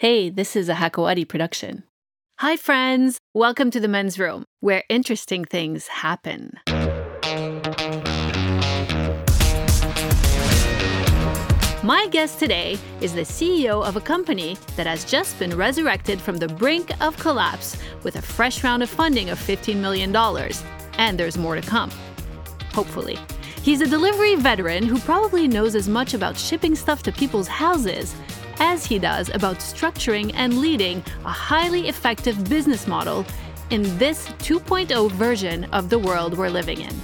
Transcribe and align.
Hey, 0.00 0.30
this 0.30 0.54
is 0.54 0.68
a 0.68 0.74
Hakawati 0.74 1.26
production. 1.26 1.82
Hi, 2.38 2.56
friends. 2.56 3.18
Welcome 3.34 3.72
to 3.72 3.80
the 3.80 3.88
men's 3.88 4.16
room, 4.16 4.44
where 4.60 4.84
interesting 4.88 5.44
things 5.44 5.88
happen. 5.88 6.60
My 11.82 12.06
guest 12.12 12.38
today 12.38 12.78
is 13.00 13.12
the 13.12 13.22
CEO 13.22 13.84
of 13.84 13.96
a 13.96 14.00
company 14.00 14.56
that 14.76 14.86
has 14.86 15.04
just 15.04 15.36
been 15.40 15.56
resurrected 15.56 16.20
from 16.20 16.36
the 16.36 16.46
brink 16.46 16.92
of 17.02 17.16
collapse 17.18 17.76
with 18.04 18.14
a 18.14 18.22
fresh 18.22 18.62
round 18.62 18.84
of 18.84 18.88
funding 18.88 19.30
of 19.30 19.38
$15 19.40 19.78
million. 19.78 20.14
And 20.96 21.18
there's 21.18 21.36
more 21.36 21.56
to 21.56 21.62
come. 21.62 21.90
Hopefully. 22.72 23.18
He's 23.62 23.80
a 23.80 23.86
delivery 23.88 24.36
veteran 24.36 24.84
who 24.84 25.00
probably 25.00 25.48
knows 25.48 25.74
as 25.74 25.88
much 25.88 26.14
about 26.14 26.38
shipping 26.38 26.76
stuff 26.76 27.02
to 27.02 27.10
people's 27.10 27.48
houses 27.48 28.14
as 28.60 28.84
he 28.84 28.98
does 28.98 29.28
about 29.30 29.58
structuring 29.58 30.32
and 30.34 30.58
leading 30.58 31.02
a 31.24 31.30
highly 31.30 31.88
effective 31.88 32.48
business 32.48 32.86
model 32.86 33.24
in 33.70 33.82
this 33.98 34.28
2.0 34.38 35.10
version 35.12 35.64
of 35.72 35.90
the 35.90 35.98
world 35.98 36.36
we're 36.36 36.48
living 36.48 36.80
in. 36.80 36.94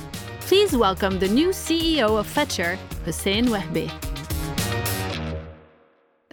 Please 0.40 0.76
welcome 0.76 1.18
the 1.18 1.28
new 1.28 1.48
CEO 1.48 2.18
of 2.18 2.26
Fetchr, 2.26 2.76
Hussein 3.04 3.46
Wahbi. 3.46 3.90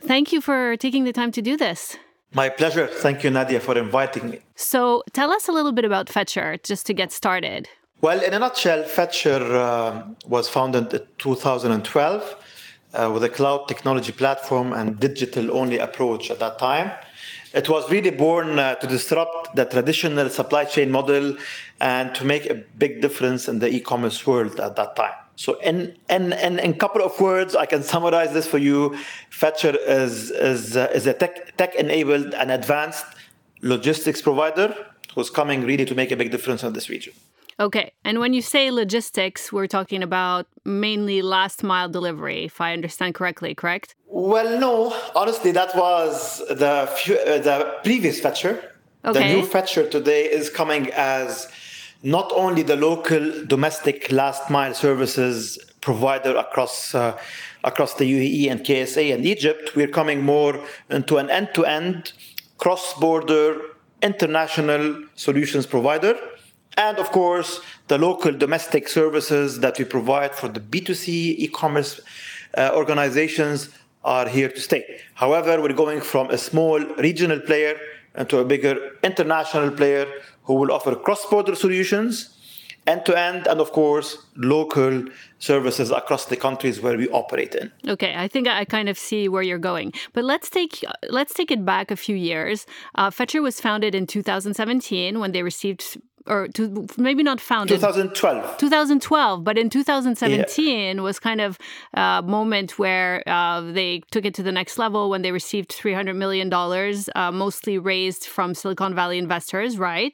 Thank 0.02 0.32
you 0.32 0.42
for 0.42 0.76
taking 0.78 1.04
the 1.04 1.14
time 1.14 1.32
to 1.32 1.42
do 1.42 1.56
this. 1.56 1.98
My 2.34 2.50
pleasure. 2.50 2.88
Thank 2.88 3.24
you, 3.24 3.30
Nadia, 3.30 3.60
for 3.60 3.78
inviting 3.78 4.30
me. 4.30 4.40
So, 4.56 5.04
tell 5.12 5.32
us 5.32 5.48
a 5.50 5.52
little 5.52 5.74
bit 5.74 5.86
about 5.86 6.08
Fetchr 6.08 6.64
just 6.64 6.86
to 6.88 6.94
get 6.94 7.12
started. 7.12 7.68
Well, 8.00 8.22
in 8.24 8.34
a 8.34 8.40
nutshell, 8.40 8.84
Fetchr 8.84 9.42
uh, 9.42 10.04
was 10.28 10.50
founded 10.50 10.94
in 10.94 11.02
2012 11.18 12.36
uh, 12.94 13.10
with 13.14 13.24
a 13.24 13.30
cloud 13.30 13.68
technology 13.68 14.12
platform 14.12 14.74
and 14.74 15.00
digital 15.00 15.56
only 15.56 15.78
approach 15.78 16.32
at 16.32 16.40
that 16.40 16.60
time. 16.60 16.92
It 17.54 17.68
was 17.68 17.90
really 17.92 18.12
born 18.12 18.60
uh, 18.60 18.76
to 18.76 18.88
disrupt 18.88 19.56
the 19.56 19.66
traditional 19.66 20.30
supply 20.30 20.66
chain 20.66 20.90
model 20.90 21.38
and 21.80 22.16
to 22.16 22.24
make 22.24 22.50
a 22.50 22.56
big 22.56 23.02
difference 23.02 23.50
in 23.50 23.60
the 23.60 23.68
e 23.68 23.82
commerce 23.82 24.26
world 24.26 24.60
at 24.60 24.76
that 24.78 24.96
time. 24.96 25.14
So, 25.36 25.60
in, 25.60 25.98
in, 26.10 26.34
in, 26.34 26.60
in 26.60 26.72
a 26.72 26.74
couple 26.74 27.02
of 27.02 27.20
words, 27.20 27.56
I 27.56 27.66
can 27.66 27.84
summarize 27.84 28.32
this 28.32 28.48
for 28.48 28.58
you. 28.58 28.96
Fetchr 29.32 29.76
is, 29.88 30.30
is, 30.32 30.78
uh, 30.78 30.92
is 30.94 31.08
a 31.08 31.14
tech, 31.14 31.58
tech 31.58 31.76
enabled 31.76 32.34
and 32.34 32.52
advanced 32.52 33.06
logistics 33.62 34.22
provider 34.22 34.74
who's 35.16 35.30
coming 35.30 35.66
really 35.66 35.86
to 35.86 35.96
make 35.96 36.12
a 36.12 36.16
big 36.16 36.32
difference 36.32 36.64
in 36.64 36.74
this 36.74 36.90
region. 36.90 37.14
Okay. 37.62 37.94
And 38.04 38.20
when 38.20 38.34
you 38.34 38.42
say 38.42 38.72
logistics, 38.72 39.54
we're 39.54 39.68
talking 39.68 40.02
about 40.02 40.48
mainly 40.66 41.22
last 41.22 41.62
mile 41.62 41.90
delivery, 41.90 42.46
if 42.46 42.60
I 42.60 42.74
understand 42.74 43.14
correctly, 43.14 43.54
correct? 43.54 43.94
Well, 44.08 44.60
no. 44.60 45.00
Honestly, 45.16 45.52
that 45.52 45.76
was 45.76 46.40
the, 46.50 46.90
uh, 46.90 47.38
the 47.50 47.78
previous 47.84 48.20
Fetchr. 48.20 48.60
Okay. 49.06 49.20
The 49.20 49.36
new 49.36 49.48
Fetchr 49.48 49.92
today 49.92 50.24
is 50.24 50.50
coming 50.50 50.90
as 50.94 51.48
not 52.02 52.32
only 52.36 52.64
the 52.64 52.76
local 52.76 53.46
domestic 53.46 54.12
last 54.12 54.50
mile 54.50 54.74
services 54.74 55.60
provider 55.82 56.36
across 56.36 56.96
uh, 56.96 57.18
across 57.64 57.94
the 57.96 58.06
UAE 58.06 58.52
and 58.52 58.62
KSA 58.62 59.14
and 59.14 59.24
Egypt, 59.24 59.76
we're 59.76 59.94
coming 60.00 60.22
more 60.22 60.60
into 60.90 61.18
an 61.18 61.30
end-to-end 61.30 62.12
cross-border 62.58 63.62
international 64.02 65.04
solutions 65.16 65.68
provider 65.68 66.16
and 66.78 66.98
of 66.98 67.12
course 67.12 67.60
the 67.88 67.98
local 67.98 68.32
domestic 68.32 68.88
services 68.88 69.60
that 69.60 69.78
we 69.78 69.86
provide 69.86 70.34
for 70.34 70.48
the 70.48 70.60
b2c 70.60 71.08
e-commerce 71.46 72.00
uh, 72.58 72.72
organizations 72.74 73.70
are 74.04 74.28
here 74.28 74.50
to 74.50 74.60
stay 74.60 75.00
however 75.16 75.62
we're 75.62 75.74
going 75.74 76.02
from 76.02 76.30
a 76.30 76.38
small 76.38 76.80
regional 76.98 77.40
player 77.40 77.78
into 78.16 78.40
a 78.40 78.46
bigger 78.46 78.76
international 79.04 79.72
player 79.72 80.06
who 80.44 80.56
will 80.56 80.72
offer 80.72 80.96
cross-border 80.96 81.56
solutions 81.56 82.38
end 82.88 83.06
to 83.06 83.18
end, 83.18 83.48
and 83.48 83.60
of 83.60 83.72
course, 83.72 84.18
local 84.36 85.06
services 85.40 85.92
across 85.92 86.26
the 86.26 86.36
countries 86.36 86.82
where 86.82 86.98
we 86.98 87.08
operate 87.10 87.56
in. 87.56 87.72
Okay, 87.88 88.14
I 88.16 88.28
think 88.28 88.48
I 88.48 88.66
kind 88.66 88.90
of 88.90 88.98
see 88.98 89.28
where 89.28 89.44
you're 89.44 89.60
going, 89.60 89.94
but 90.14 90.24
let's 90.24 90.50
take 90.50 90.84
let's 91.10 91.34
take 91.34 91.52
it 91.52 91.64
back 91.66 91.92
a 91.92 91.96
few 91.96 92.16
years. 92.16 92.66
Uh, 92.96 93.10
Fetchr 93.10 93.42
was 93.42 93.60
founded 93.60 93.96
in 93.96 94.08
2017 94.08 95.20
when 95.20 95.32
they 95.32 95.44
received 95.44 96.02
or 96.32 96.48
to, 96.48 96.88
maybe 96.98 97.22
not 97.22 97.42
founded 97.42 97.80
2012 97.80 98.58
2012 98.58 99.44
but 99.44 99.58
in 99.58 99.70
2017 99.70 100.96
yeah. 100.98 101.02
was 101.02 101.20
kind 101.20 101.42
of 101.42 101.58
a 101.94 102.24
moment 102.26 102.80
where 102.80 103.22
uh, 103.28 103.60
they 103.62 104.02
took 104.12 104.26
it 104.26 104.34
to 104.34 104.44
the 104.44 104.52
next 104.52 104.78
level 104.78 105.10
when 105.10 105.22
they 105.22 105.32
received 105.32 105.72
300 105.72 106.16
million 106.16 106.50
dollars 106.50 107.10
uh, 107.16 107.32
mostly 107.32 107.78
raised 107.78 108.26
from 108.26 108.56
silicon 108.56 108.96
valley 108.96 109.18
investors 109.18 109.78
right 109.78 110.14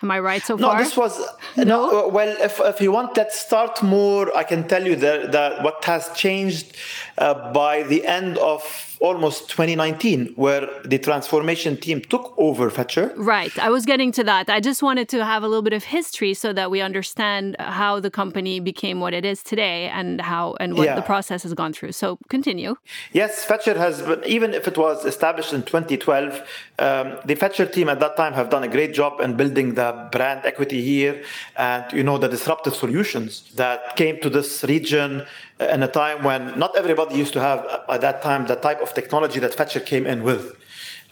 Am 0.00 0.12
I 0.12 0.20
right 0.20 0.40
so 0.40 0.54
no, 0.54 0.68
far? 0.68 0.78
No, 0.78 0.84
this 0.84 0.96
was 0.96 1.18
no. 1.56 1.64
no. 1.64 2.08
Well, 2.08 2.36
if, 2.40 2.60
if 2.60 2.80
you 2.80 2.92
want, 2.92 3.16
let's 3.16 3.40
start 3.40 3.82
more. 3.82 4.34
I 4.36 4.44
can 4.44 4.68
tell 4.68 4.86
you 4.86 4.94
that, 4.94 5.32
that 5.32 5.64
what 5.64 5.84
has 5.86 6.08
changed 6.14 6.76
uh, 7.18 7.52
by 7.52 7.82
the 7.82 8.06
end 8.06 8.38
of 8.38 8.87
almost 9.00 9.48
2019 9.50 10.32
where 10.34 10.68
the 10.84 10.98
transformation 10.98 11.76
team 11.76 12.00
took 12.00 12.34
over 12.36 12.70
Fetchr. 12.70 13.12
Right. 13.16 13.56
I 13.58 13.70
was 13.70 13.86
getting 13.86 14.12
to 14.12 14.24
that. 14.24 14.50
I 14.50 14.60
just 14.60 14.82
wanted 14.82 15.08
to 15.10 15.24
have 15.24 15.42
a 15.42 15.48
little 15.48 15.62
bit 15.62 15.72
of 15.72 15.84
history 15.84 16.34
so 16.34 16.52
that 16.52 16.70
we 16.70 16.80
understand 16.80 17.56
how 17.58 18.00
the 18.00 18.10
company 18.10 18.60
became 18.60 19.00
what 19.00 19.14
it 19.14 19.24
is 19.24 19.42
today 19.42 19.88
and 19.88 20.20
how 20.20 20.56
and 20.60 20.76
what 20.76 20.86
yeah. 20.86 20.94
the 20.94 21.02
process 21.02 21.42
has 21.42 21.54
gone 21.54 21.72
through. 21.72 21.92
So 21.92 22.18
continue. 22.28 22.76
Yes, 23.12 23.44
Fetchr 23.44 23.76
has 23.76 24.02
been, 24.02 24.22
even 24.24 24.54
if 24.54 24.66
it 24.66 24.76
was 24.76 25.04
established 25.04 25.52
in 25.52 25.62
2012, 25.62 26.42
um, 26.78 27.18
the 27.24 27.36
Fetchr 27.36 27.70
team 27.72 27.88
at 27.88 28.00
that 28.00 28.16
time 28.16 28.32
have 28.32 28.50
done 28.50 28.64
a 28.64 28.68
great 28.68 28.94
job 28.94 29.20
in 29.20 29.36
building 29.36 29.74
the 29.74 30.08
brand 30.12 30.44
equity 30.44 30.82
here 30.82 31.22
and 31.56 31.84
you 31.92 32.02
know 32.02 32.18
the 32.18 32.28
disruptive 32.28 32.74
solutions 32.74 33.50
that 33.54 33.96
came 33.96 34.20
to 34.20 34.30
this 34.30 34.64
region 34.64 35.24
in 35.60 35.82
a 35.82 35.88
time 35.88 36.22
when 36.22 36.58
not 36.58 36.76
everybody 36.76 37.16
used 37.16 37.32
to 37.32 37.40
have 37.40 37.66
at 37.88 38.00
that 38.00 38.22
time 38.22 38.46
the 38.46 38.56
type 38.56 38.80
of 38.80 38.94
technology 38.94 39.40
that 39.40 39.52
Fetchr 39.52 39.84
came 39.84 40.06
in 40.06 40.22
with. 40.22 40.56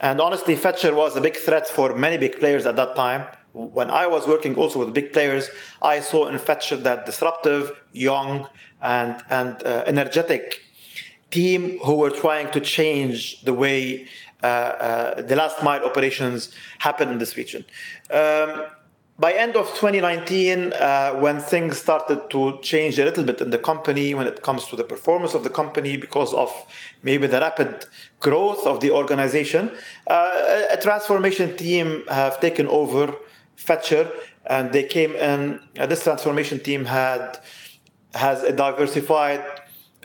And 0.01 0.21
honestly, 0.21 0.57
Fetchr 0.57 0.95
was 0.95 1.17
a 1.17 1.21
big 1.21 1.37
threat 1.37 1.67
for 1.67 1.95
many 1.95 2.19
big 2.19 2.39
players 2.39 2.67
at 2.67 2.77
that 2.77 2.95
time. 2.97 3.27
When 3.53 3.91
I 3.91 4.07
was 4.07 4.27
working 4.27 4.55
also 4.55 4.81
with 4.81 4.93
big 4.93 5.13
players, 5.13 5.49
I 5.81 6.01
saw 6.01 6.29
in 6.29 6.39
Fetchr 6.39 6.83
that 6.83 7.07
disruptive, 7.07 7.73
young, 7.93 8.49
and, 8.83 9.23
and 9.31 9.63
uh, 9.65 9.85
energetic 9.87 10.63
team 11.31 11.79
who 11.79 11.95
were 11.95 12.11
trying 12.11 12.51
to 12.53 12.61
change 12.61 13.43
the 13.43 13.55
way 13.55 14.07
uh, 14.43 14.47
uh, 14.47 15.23
the 15.23 15.35
last 15.35 15.63
mile 15.63 15.83
operations 15.85 16.53
happen 16.79 17.09
in 17.09 17.19
this 17.19 17.37
region. 17.37 17.65
Um, 18.11 18.67
by 19.19 19.33
end 19.33 19.57
of 19.57 19.67
2019 19.69 20.73
uh, 20.73 21.13
when 21.15 21.41
things 21.41 21.79
started 21.79 22.29
to 22.31 22.59
change 22.61 22.99
a 22.99 23.05
little 23.05 23.25
bit 23.25 23.41
in 23.41 23.51
the 23.51 23.59
company 23.59 24.15
when 24.15 24.27
it 24.27 24.43
comes 24.43 24.67
to 24.67 24.77
the 24.77 24.85
performance 24.85 25.33
of 25.35 25.43
the 25.43 25.51
company 25.51 25.97
because 25.97 26.35
of 26.35 26.51
maybe 27.03 27.27
the 27.27 27.41
rapid 27.41 27.87
growth 28.21 28.67
of 28.67 28.81
the 28.81 28.91
organization 28.91 29.71
uh, 30.09 30.67
a 30.71 30.77
transformation 30.77 31.57
team 31.57 32.03
have 32.09 32.39
taken 32.41 32.67
over 32.69 33.15
Fetchr 33.57 34.11
and 34.47 34.73
they 34.73 34.83
came 34.83 35.13
in 35.15 35.61
uh, 35.79 35.87
this 35.87 36.03
transformation 36.05 36.61
team 36.61 36.85
had 36.85 37.39
has 38.15 38.43
a 38.43 38.53
diversified 38.53 39.45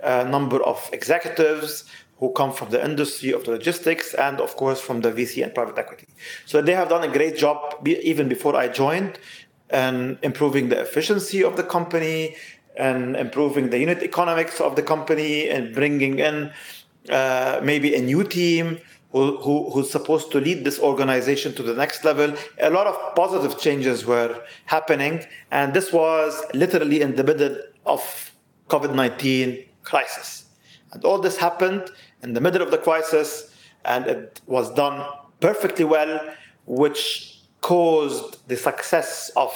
uh, 0.04 0.24
number 0.24 0.64
of 0.64 0.90
executives 0.94 1.86
who 2.22 2.32
come 2.32 2.54
from 2.54 2.70
the 2.70 2.82
industry 2.86 3.34
of 3.34 3.44
the 3.46 3.52
logistics 3.52 4.14
and 4.14 4.40
of 4.40 4.56
course 4.56 4.80
from 4.80 5.02
the 5.02 5.12
VC 5.12 5.44
and 5.44 5.54
private 5.54 5.78
equity. 5.78 6.08
So 6.46 6.62
they 6.62 6.76
have 6.76 6.88
done 6.88 7.04
a 7.04 7.12
great 7.12 7.36
job 7.36 7.58
even 7.86 8.30
before 8.30 8.56
I 8.56 8.68
joined 8.68 9.20
and 9.72 10.20
improving 10.22 10.70
the 10.70 10.80
efficiency 10.80 11.44
of 11.44 11.58
the 11.58 11.64
company 11.64 12.36
and 12.78 13.16
improving 13.16 13.72
the 13.72 13.80
unit 13.80 14.04
economics 14.04 14.62
of 14.62 14.76
the 14.76 14.84
company 14.84 15.50
and 15.50 15.74
bringing 15.74 16.20
in 16.20 16.54
uh, 17.10 17.60
maybe 17.64 17.96
a 17.96 18.02
new 18.02 18.24
team 18.24 18.80
who, 19.12 19.38
who, 19.38 19.72
who's 19.72 19.90
supposed 19.90 20.31
to 20.31 20.40
lead 20.40 20.63
this 20.63 20.80
organization 20.80 21.54
to 21.56 21.63
the 21.63 21.74
next 21.74 22.06
level. 22.06 22.34
A 22.62 22.69
lot 22.69 22.86
of 22.88 23.16
positive 23.16 23.60
changes 23.60 24.06
were 24.06 24.42
happening, 24.66 25.25
and 25.50 25.74
this 25.74 25.92
was 25.92 26.42
literally 26.54 27.01
in 27.01 27.16
the 27.16 27.24
middle 27.24 27.57
of 27.86 28.31
COVID-19 28.69 29.66
crisis. 29.84 30.45
And 30.94 31.04
all 31.04 31.19
this 31.19 31.38
happened 31.38 31.90
in 32.23 32.33
the 32.33 32.41
middle 32.41 32.62
of 32.62 32.71
the 32.71 32.77
crisis, 32.77 33.53
and 33.85 34.06
it 34.07 34.41
was 34.47 34.73
done 34.73 35.06
perfectly 35.39 35.85
well, 35.85 36.33
which 36.65 37.39
caused 37.62 38.47
the 38.47 38.57
success 38.57 39.31
of 39.35 39.53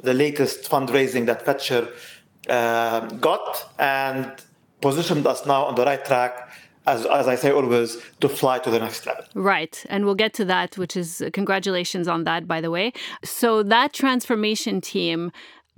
the 0.00 0.14
latest 0.14 0.70
fundraising 0.70 1.26
that 1.26 1.44
Fetchr 1.44 1.88
uh, 2.48 3.00
got 3.16 3.72
and 3.78 4.32
positioned 4.80 5.26
us 5.26 5.46
now 5.46 5.64
on 5.64 5.74
the 5.74 5.84
right 5.84 6.04
track 6.04 6.50
as, 6.86 7.06
as 7.06 7.28
I 7.28 7.36
say 7.36 7.52
always, 7.52 7.98
to 8.20 8.28
fly 8.28 8.58
to 8.58 8.70
the 8.70 8.80
next 8.80 9.06
level. 9.06 9.24
Right. 9.34 9.84
And 9.88 10.04
we'll 10.04 10.16
get 10.16 10.34
to 10.34 10.44
that, 10.46 10.76
which 10.76 10.96
is 10.96 11.22
congratulations 11.32 12.08
on 12.08 12.24
that, 12.24 12.48
by 12.48 12.60
the 12.60 12.70
way. 12.70 12.92
So, 13.24 13.62
that 13.62 13.92
transformation 13.92 14.80
team 14.80 15.30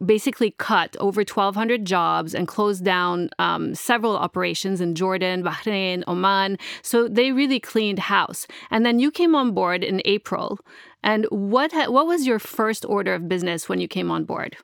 basically 0.05 0.53
cut 0.59 0.97
over 0.99 1.21
1,200 1.21 1.85
jobs 1.85 2.35
and 2.35 2.49
closed 2.49 2.85
down 2.85 3.31
um, 3.39 3.75
several 3.75 4.17
operations 4.17 4.81
in 4.81 4.95
Jordan, 4.95 5.43
Bahrain, 5.43 6.05
Oman. 6.09 6.59
So 6.83 7.09
they 7.09 7.33
really 7.33 7.61
cleaned 7.61 7.99
house. 7.99 8.47
And 8.71 8.85
then 8.85 8.99
you 8.99 9.11
came 9.11 9.35
on 9.35 9.53
board 9.53 9.85
in 9.85 10.03
April. 10.05 10.59
And 11.03 11.27
what 11.31 11.73
ha- 11.73 11.91
what 11.91 12.07
was 12.07 12.27
your 12.27 12.39
first 12.39 12.85
order 12.87 13.15
of 13.15 13.29
business 13.29 13.69
when 13.69 13.81
you 13.81 13.89
came 13.89 14.11
on 14.11 14.25
board? 14.25 14.57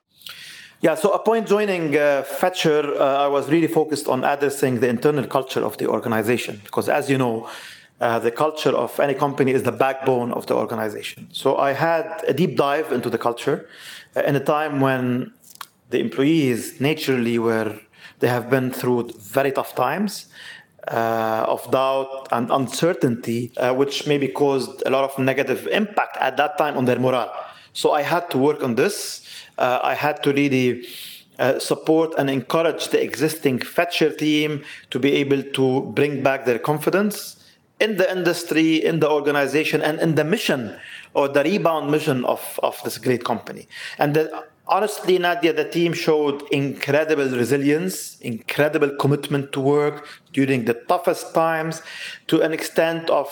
Yeah, 0.81 0.95
so 0.95 1.11
upon 1.11 1.45
joining 1.45 1.95
uh, 1.95 2.23
Fetchr, 2.27 2.99
uh, 2.99 3.25
I 3.25 3.27
was 3.27 3.47
really 3.49 3.67
focused 3.67 4.07
on 4.07 4.23
addressing 4.23 4.79
the 4.79 4.89
internal 4.89 5.27
culture 5.27 5.63
of 5.63 5.77
the 5.77 5.87
organization 5.87 6.59
because, 6.63 6.89
as 6.89 7.07
you 7.07 7.19
know, 7.19 7.47
uh, 8.01 8.17
the 8.17 8.31
culture 8.31 8.75
of 8.75 8.99
any 8.99 9.13
company 9.13 9.51
is 9.51 9.63
the 9.63 9.71
backbone 9.71 10.31
of 10.33 10.47
the 10.47 10.55
organization. 10.55 11.27
So 11.31 11.57
I 11.57 11.73
had 11.73 12.23
a 12.27 12.33
deep 12.33 12.57
dive 12.57 12.91
into 12.91 13.09
the 13.09 13.19
culture 13.19 13.69
uh, 14.15 14.21
in 14.21 14.35
a 14.35 14.39
time 14.39 14.81
when 14.81 15.31
the 15.91 15.99
employees 15.99 16.81
naturally 16.81 17.37
were 17.37 17.79
they 18.19 18.27
have 18.27 18.49
been 18.49 18.71
through 18.71 19.11
very 19.17 19.51
tough 19.51 19.73
times 19.75 20.27
uh, 20.87 21.45
of 21.47 21.69
doubt 21.71 22.27
and 22.31 22.51
uncertainty, 22.51 23.51
uh, 23.57 23.73
which 23.73 24.07
maybe 24.07 24.27
caused 24.27 24.83
a 24.85 24.89
lot 24.89 25.03
of 25.03 25.17
negative 25.17 25.67
impact 25.67 26.17
at 26.17 26.37
that 26.37 26.57
time 26.57 26.77
on 26.77 26.85
their 26.85 26.99
morale. 26.99 27.33
So 27.73 27.93
I 27.93 28.01
had 28.01 28.29
to 28.31 28.37
work 28.37 28.63
on 28.63 28.75
this. 28.75 29.25
Uh, 29.57 29.79
I 29.81 29.95
had 29.95 30.21
to 30.23 30.33
really 30.33 30.87
uh, 31.39 31.57
support 31.59 32.13
and 32.17 32.29
encourage 32.29 32.89
the 32.89 33.01
existing 33.01 33.59
Fetchr 33.59 34.15
team 34.17 34.63
to 34.91 34.99
be 34.99 35.13
able 35.13 35.41
to 35.41 35.81
bring 35.95 36.21
back 36.21 36.45
their 36.45 36.59
confidence 36.59 37.40
in 37.81 37.97
the 37.97 38.09
industry, 38.11 38.75
in 38.75 38.99
the 38.99 39.09
organization, 39.09 39.81
and 39.81 39.99
in 39.99 40.15
the 40.15 40.23
mission 40.23 40.77
or 41.13 41.27
the 41.27 41.43
rebound 41.43 41.91
mission 41.91 42.23
of, 42.25 42.59
of 42.63 42.81
this 42.83 42.97
great 42.97 43.23
company. 43.25 43.67
And 43.97 44.13
the, 44.13 44.45
honestly, 44.67 45.17
Nadia, 45.17 45.51
the 45.51 45.67
team 45.67 45.93
showed 45.93 46.43
incredible 46.51 47.29
resilience, 47.29 48.19
incredible 48.21 48.95
commitment 48.97 49.51
to 49.53 49.59
work 49.59 50.07
during 50.31 50.65
the 50.65 50.75
toughest 50.75 51.33
times 51.33 51.81
to 52.27 52.41
an 52.41 52.53
extent 52.53 53.09
of 53.09 53.27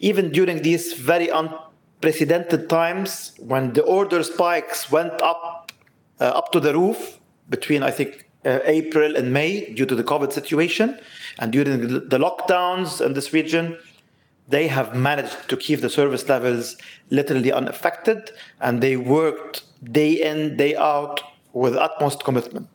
even 0.00 0.30
during 0.30 0.62
these 0.62 0.92
very 0.94 1.28
unprecedented 1.28 2.68
times 2.68 3.32
when 3.38 3.72
the 3.72 3.82
order 3.82 4.22
spikes 4.22 4.90
went 4.90 5.22
up 5.22 5.72
uh, 6.20 6.24
up 6.24 6.52
to 6.52 6.60
the 6.60 6.74
roof 6.74 7.18
between, 7.48 7.82
I 7.82 7.90
think, 7.90 8.29
uh, 8.44 8.60
April 8.64 9.16
and 9.16 9.32
May 9.32 9.72
due 9.74 9.86
to 9.86 9.94
the 9.94 10.04
COVID 10.04 10.32
situation. 10.32 10.98
And 11.38 11.52
during 11.52 11.80
the 12.08 12.18
lockdowns 12.18 13.04
in 13.04 13.12
this 13.12 13.32
region, 13.32 13.78
they 14.48 14.66
have 14.66 14.96
managed 14.96 15.48
to 15.48 15.56
keep 15.56 15.80
the 15.80 15.90
service 15.90 16.28
levels 16.28 16.76
literally 17.10 17.52
unaffected 17.52 18.32
and 18.60 18.80
they 18.80 18.96
worked 18.96 19.62
day 19.92 20.12
in, 20.22 20.56
day 20.56 20.74
out 20.76 21.20
with 21.52 21.76
utmost 21.76 22.24
commitment. 22.24 22.68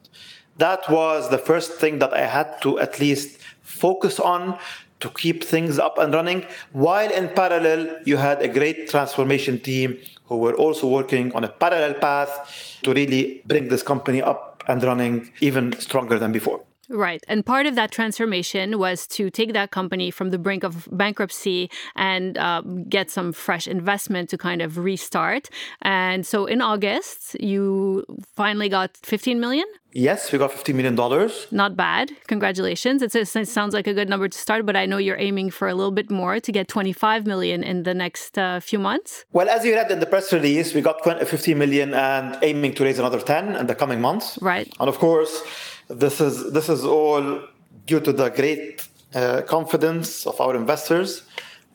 That 0.58 0.90
was 0.90 1.30
the 1.30 1.38
first 1.38 1.74
thing 1.74 2.00
that 2.00 2.14
I 2.14 2.26
had 2.26 2.62
to 2.62 2.80
at 2.80 3.00
least 3.00 3.40
focus 3.62 4.20
on 4.20 4.58
to 5.02 5.10
keep 5.10 5.44
things 5.44 5.78
up 5.78 5.98
and 5.98 6.14
running. 6.14 6.46
While 6.72 7.12
in 7.12 7.28
parallel, 7.30 8.00
you 8.06 8.16
had 8.16 8.42
a 8.42 8.48
great 8.48 8.90
transformation 8.90 9.60
team 9.60 10.00
who 10.28 10.38
were 10.38 10.56
also 10.56 10.88
working 10.88 11.34
on 11.34 11.44
a 11.44 11.50
parallel 11.50 11.96
path 11.96 12.80
to 12.84 12.94
really 12.94 13.42
bring 13.46 13.68
this 13.68 13.84
company 13.84 14.22
up 14.22 14.55
and 14.68 14.84
running 14.84 15.32
even 15.42 15.74
stronger 15.80 16.20
than 16.20 16.32
before. 16.32 16.62
Right. 16.90 17.24
And 17.28 17.46
part 17.46 17.66
of 17.66 17.76
that 17.76 17.92
transformation 17.92 18.78
was 18.80 19.08
to 19.08 19.30
take 19.30 19.54
that 19.54 19.72
company 19.72 20.12
from 20.12 20.30
the 20.30 20.38
brink 20.38 20.64
of 20.64 20.88
bankruptcy 20.92 21.70
and 21.96 22.38
uh, 22.38 22.62
get 22.90 23.10
some 23.10 23.34
fresh 23.34 23.68
investment 23.68 24.30
to 24.30 24.38
kind 24.38 24.62
of 24.62 24.78
restart. 24.78 25.50
And 25.82 26.26
so 26.26 26.46
in 26.46 26.62
August, 26.62 27.36
you 27.40 28.06
finally 28.36 28.70
got 28.70 28.98
15 28.98 29.40
million? 29.40 29.66
Yes, 29.98 30.34
we 30.34 30.38
got 30.38 30.52
$15 30.52 30.76
million. 30.76 31.32
Not 31.52 31.78
bad. 31.78 32.12
Congratulations. 32.28 33.02
It's, 33.02 33.16
it 33.16 33.48
sounds 33.48 33.74
like 33.74 33.88
a 33.88 33.94
good 33.94 34.10
number 34.10 34.28
to 34.28 34.38
start, 34.38 34.66
but 34.66 34.76
I 34.76 34.86
know 34.86 34.98
you're 34.98 35.18
aiming 35.18 35.52
for 35.52 35.70
a 35.70 35.74
little 35.74 35.92
bit 35.92 36.12
more 36.12 36.42
to 36.42 36.52
get 36.52 36.68
25 36.68 37.26
million 37.26 37.64
in 37.64 37.84
the 37.84 37.94
next 37.94 38.38
uh, 38.38 38.60
few 38.60 38.78
months. 38.78 39.24
Well, 39.32 39.48
as 39.48 39.64
you 39.64 39.74
read 39.74 39.90
in 39.90 40.02
the 40.02 40.06
press 40.06 40.34
release, 40.34 40.74
we 40.74 40.82
got 40.82 41.02
15 41.02 41.58
million 41.58 41.94
and 41.94 42.38
aiming 42.42 42.74
to 42.74 42.84
raise 42.84 43.00
another 43.00 43.22
10 43.22 43.56
in 43.56 43.68
the 43.68 43.76
coming 43.76 44.02
months. 44.02 44.38
Right. 44.42 44.70
And 44.82 44.90
of 44.90 45.00
course, 45.00 45.42
this 45.88 46.22
is 46.22 46.52
this 46.52 46.70
is 46.70 46.84
all 46.84 47.42
due 47.86 48.00
to 48.00 48.12
the 48.12 48.30
great 48.30 48.88
uh, 49.14 49.42
confidence 49.42 50.26
of 50.26 50.40
our 50.42 50.56
investors, 50.56 51.24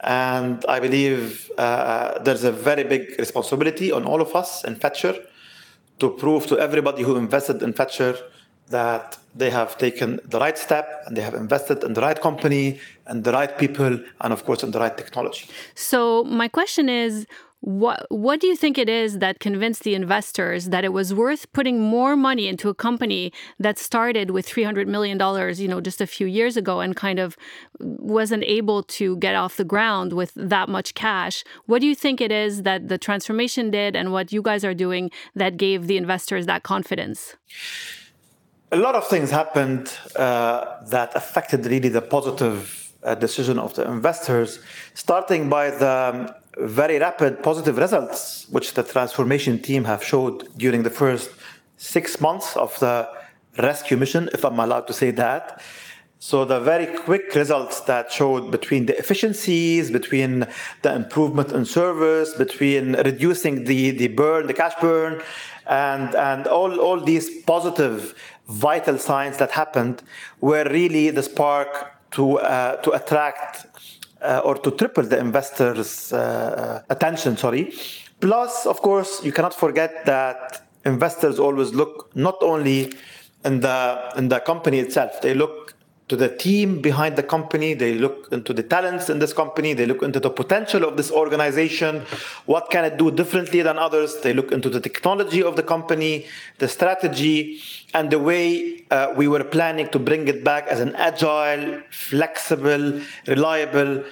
and 0.00 0.64
I 0.68 0.80
believe 0.80 1.50
uh, 1.58 2.18
there's 2.18 2.44
a 2.44 2.52
very 2.52 2.84
big 2.84 3.18
responsibility 3.18 3.92
on 3.92 4.04
all 4.04 4.20
of 4.20 4.34
us 4.34 4.64
in 4.64 4.76
Fetchr 4.76 5.18
to 5.98 6.10
prove 6.10 6.46
to 6.46 6.58
everybody 6.58 7.02
who 7.02 7.16
invested 7.16 7.62
in 7.62 7.72
Fetchr 7.72 8.16
that 8.68 9.18
they 9.34 9.50
have 9.50 9.76
taken 9.78 10.20
the 10.24 10.38
right 10.38 10.56
step 10.56 11.02
and 11.06 11.16
they 11.16 11.22
have 11.22 11.34
invested 11.34 11.82
in 11.84 11.92
the 11.94 12.00
right 12.00 12.20
company 12.20 12.80
and 13.06 13.24
the 13.24 13.32
right 13.32 13.58
people 13.58 13.98
and 14.20 14.32
of 14.32 14.44
course 14.44 14.62
in 14.62 14.70
the 14.70 14.78
right 14.78 14.96
technology. 14.96 15.48
So 15.74 16.24
my 16.24 16.48
question 16.48 16.88
is 16.88 17.26
what 17.60 18.06
what 18.08 18.40
do 18.40 18.46
you 18.46 18.56
think 18.56 18.78
it 18.78 18.88
is 18.88 19.18
that 19.18 19.38
convinced 19.38 19.82
the 19.82 19.94
investors 19.94 20.70
that 20.70 20.82
it 20.82 20.92
was 20.94 21.12
worth 21.12 21.52
putting 21.52 21.78
more 21.80 22.16
money 22.16 22.48
into 22.48 22.70
a 22.70 22.74
company 22.74 23.32
that 23.58 23.78
started 23.78 24.30
with 24.30 24.46
300 24.46 24.88
million 24.88 25.18
dollars, 25.18 25.60
you 25.60 25.68
know, 25.68 25.80
just 25.80 26.00
a 26.00 26.06
few 26.06 26.26
years 26.26 26.56
ago 26.56 26.80
and 26.80 26.96
kind 26.96 27.18
of 27.18 27.36
wasn't 27.78 28.44
able 28.44 28.82
to 28.84 29.16
get 29.18 29.34
off 29.34 29.56
the 29.56 29.64
ground 29.64 30.14
with 30.14 30.32
that 30.34 30.68
much 30.68 30.94
cash? 30.94 31.44
What 31.66 31.80
do 31.80 31.86
you 31.86 31.94
think 31.94 32.20
it 32.20 32.32
is 32.32 32.62
that 32.62 32.88
the 32.88 32.96
transformation 32.96 33.70
did 33.70 33.94
and 33.94 34.10
what 34.10 34.32
you 34.32 34.40
guys 34.40 34.64
are 34.64 34.74
doing 34.74 35.10
that 35.34 35.58
gave 35.58 35.86
the 35.86 35.98
investors 35.98 36.46
that 36.46 36.62
confidence? 36.62 37.36
A 38.72 38.76
lot 38.76 38.94
of 38.94 39.06
things 39.06 39.30
happened 39.30 39.92
uh, 40.16 40.82
that 40.86 41.14
affected 41.14 41.66
really 41.66 41.88
the 41.88 42.00
positive 42.00 42.92
uh, 43.02 43.14
decision 43.14 43.58
of 43.58 43.74
the 43.74 43.86
investors, 43.90 44.60
starting 44.94 45.48
by 45.48 45.70
the 45.70 46.39
very 46.58 46.98
rapid 46.98 47.42
positive 47.42 47.78
results, 47.78 48.46
which 48.50 48.74
the 48.74 48.82
transformation 48.82 49.60
team 49.60 49.84
have 49.84 50.02
showed 50.02 50.48
during 50.56 50.82
the 50.82 50.90
first 50.90 51.30
six 51.76 52.20
months 52.20 52.56
of 52.56 52.78
the 52.80 53.08
rescue 53.58 53.96
mission, 53.96 54.28
if 54.32 54.44
I'm 54.44 54.58
allowed 54.58 54.86
to 54.88 54.92
say 54.92 55.10
that. 55.12 55.62
So 56.22 56.44
the 56.44 56.60
very 56.60 56.86
quick 56.86 57.34
results 57.34 57.80
that 57.82 58.12
showed 58.12 58.50
between 58.50 58.84
the 58.84 58.98
efficiencies, 58.98 59.90
between 59.90 60.46
the 60.82 60.94
improvement 60.94 61.50
in 61.52 61.64
service, 61.64 62.34
between 62.34 62.92
reducing 62.92 63.64
the, 63.64 63.92
the 63.92 64.08
burn, 64.08 64.46
the 64.46 64.52
cash 64.52 64.74
burn, 64.82 65.22
and, 65.66 66.14
and 66.14 66.46
all, 66.46 66.78
all 66.78 67.00
these 67.00 67.42
positive 67.44 68.14
vital 68.48 68.98
signs 68.98 69.38
that 69.38 69.52
happened 69.52 70.02
were 70.42 70.64
really 70.64 71.08
the 71.08 71.22
spark 71.22 71.96
to, 72.10 72.38
uh, 72.38 72.76
to 72.82 72.90
attract 72.90 73.66
uh, 74.22 74.42
or 74.44 74.54
to 74.56 74.70
triple 74.70 75.04
the 75.04 75.18
investors' 75.18 76.12
uh, 76.12 76.82
attention. 76.88 77.36
Sorry. 77.36 77.72
Plus, 78.20 78.66
of 78.66 78.82
course, 78.82 79.24
you 79.24 79.32
cannot 79.32 79.54
forget 79.54 80.04
that 80.04 80.66
investors 80.84 81.38
always 81.38 81.72
look 81.74 82.10
not 82.14 82.36
only 82.42 82.92
in 83.44 83.60
the 83.60 84.12
in 84.16 84.28
the 84.28 84.40
company 84.40 84.78
itself; 84.78 85.20
they 85.22 85.34
look 85.34 85.74
to 86.10 86.16
the 86.16 86.28
team 86.28 86.80
behind 86.82 87.14
the 87.14 87.22
company. 87.22 87.72
They 87.72 87.94
look 87.94 88.26
into 88.32 88.52
the 88.52 88.64
talents 88.64 89.08
in 89.08 89.20
this 89.20 89.32
company. 89.32 89.74
They 89.74 89.86
look 89.86 90.02
into 90.02 90.18
the 90.18 90.28
potential 90.28 90.82
of 90.84 90.96
this 90.96 91.12
organization. 91.12 92.02
What 92.46 92.68
can 92.68 92.84
it 92.84 92.96
do 92.98 93.12
differently 93.12 93.62
than 93.62 93.78
others? 93.78 94.16
They 94.24 94.32
look 94.32 94.50
into 94.50 94.68
the 94.68 94.80
technology 94.80 95.40
of 95.40 95.54
the 95.54 95.62
company, 95.62 96.26
the 96.58 96.66
strategy, 96.66 97.60
and 97.94 98.10
the 98.10 98.18
way 98.18 98.84
uh, 98.90 99.14
we 99.16 99.28
were 99.28 99.44
planning 99.44 99.88
to 99.90 100.00
bring 100.00 100.26
it 100.26 100.42
back 100.42 100.66
as 100.66 100.80
an 100.80 100.96
agile, 100.96 101.80
flexible, 101.90 103.00
reliable 103.28 104.02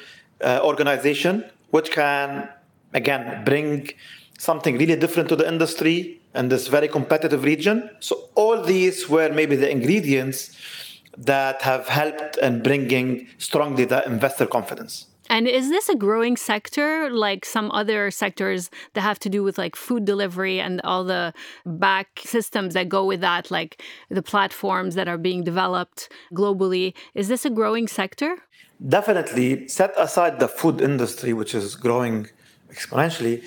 uh, 0.41 0.61
organization, 0.63 1.45
which 1.71 1.91
can, 1.91 2.49
again, 2.95 3.45
bring 3.45 3.91
something 4.39 4.79
really 4.79 4.95
different 4.95 5.29
to 5.31 5.35
the 5.35 5.49
industry 5.49 6.21
in 6.37 6.49
this 6.49 6.69
very 6.69 6.87
competitive 6.87 7.43
region. 7.43 7.91
So 7.99 8.29
all 8.37 8.63
these 8.63 9.09
were 9.09 9.31
maybe 9.33 9.57
the 9.57 9.69
ingredients 9.69 10.57
that 11.17 11.63
have 11.63 11.89
helped 11.89 12.37
in 12.39 12.63
bringing 12.63 13.27
strongly 13.39 13.85
the 13.85 14.05
investor 14.07 14.47
confidence. 14.47 15.07
And 15.31 15.47
is 15.47 15.69
this 15.69 15.89
a 15.91 15.95
growing 15.95 16.37
sector 16.37 17.11
like 17.11 17.45
some 17.45 17.71
other 17.73 18.11
sectors 18.11 18.71
that 18.95 19.03
have 19.03 19.19
to 19.21 19.29
do 19.29 19.43
with 19.43 19.59
like 19.59 19.77
food 19.77 20.07
delivery 20.07 20.59
and 20.59 20.81
all 20.85 21.05
the 21.05 21.35
back 21.67 22.21
systems 22.25 22.73
that 22.75 22.89
go 22.89 23.05
with 23.05 23.21
that, 23.21 23.51
like 23.51 23.83
the 24.09 24.23
platforms 24.23 24.95
that 24.95 25.07
are 25.07 25.19
being 25.19 25.45
developed 25.45 26.11
globally? 26.33 26.95
Is 27.15 27.29
this 27.29 27.45
a 27.45 27.51
growing 27.51 27.89
sector? 27.89 28.39
Definitely. 28.87 29.69
Set 29.69 29.93
aside 29.99 30.41
the 30.41 30.49
food 30.49 30.81
industry, 30.81 31.35
which 31.35 31.55
is 31.55 31.75
growing 31.75 32.29
exponentially, 32.73 33.45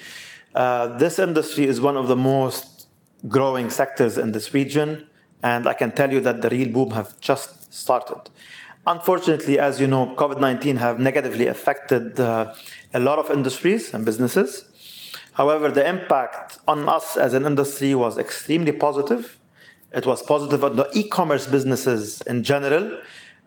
uh, 0.53 0.98
this 0.98 1.18
industry 1.18 1.65
is 1.65 1.80
one 1.80 1.98
of 1.98 2.08
the 2.08 2.15
most 2.15 2.88
growing 3.27 3.70
sectors 3.70 4.18
in 4.18 4.34
this 4.34 4.53
region. 4.53 5.08
And 5.43 5.67
I 5.67 5.74
can 5.74 5.91
tell 5.91 6.12
you 6.12 6.21
that 6.21 6.41
the 6.41 6.50
real 6.50 6.69
boom 6.69 6.91
have 6.91 7.19
just 7.19 7.74
started. 7.74 8.29
Unfortunately, 8.88 9.60
as 9.60 9.79
you 9.79 9.88
know, 9.88 10.15
COVID 10.15 10.39
19 10.39 10.77
have 10.77 11.00
negatively 11.00 11.48
affected 11.48 12.19
uh, 12.19 12.53
a 12.93 13.00
lot 13.00 13.19
of 13.19 13.29
industries 13.29 13.93
and 13.93 14.05
businesses. 14.05 14.65
However, 15.33 15.69
the 15.69 15.88
impact 15.88 16.60
on 16.67 16.89
us 16.89 17.15
as 17.15 17.33
an 17.33 17.45
industry 17.45 17.95
was 17.95 18.17
extremely 18.17 18.71
positive. 18.71 19.38
It 19.93 20.05
was 20.05 20.21
positive 20.24 20.63
on 20.63 20.75
the 20.77 20.89
e 20.93 21.07
commerce 21.07 21.48
businesses 21.48 22.21
in 22.21 22.43
general. 22.43 23.00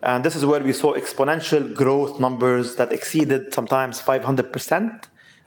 And 0.03 0.25
this 0.25 0.37
is 0.37 0.45
where 0.45 0.63
we 0.63 0.73
saw 0.73 0.95
exponential 0.95 1.75
growth 1.75 2.21
numbers 2.21 2.77
that 2.77 2.93
exceeded 2.93 3.55
sometimes 3.55 4.01
500% 4.01 5.05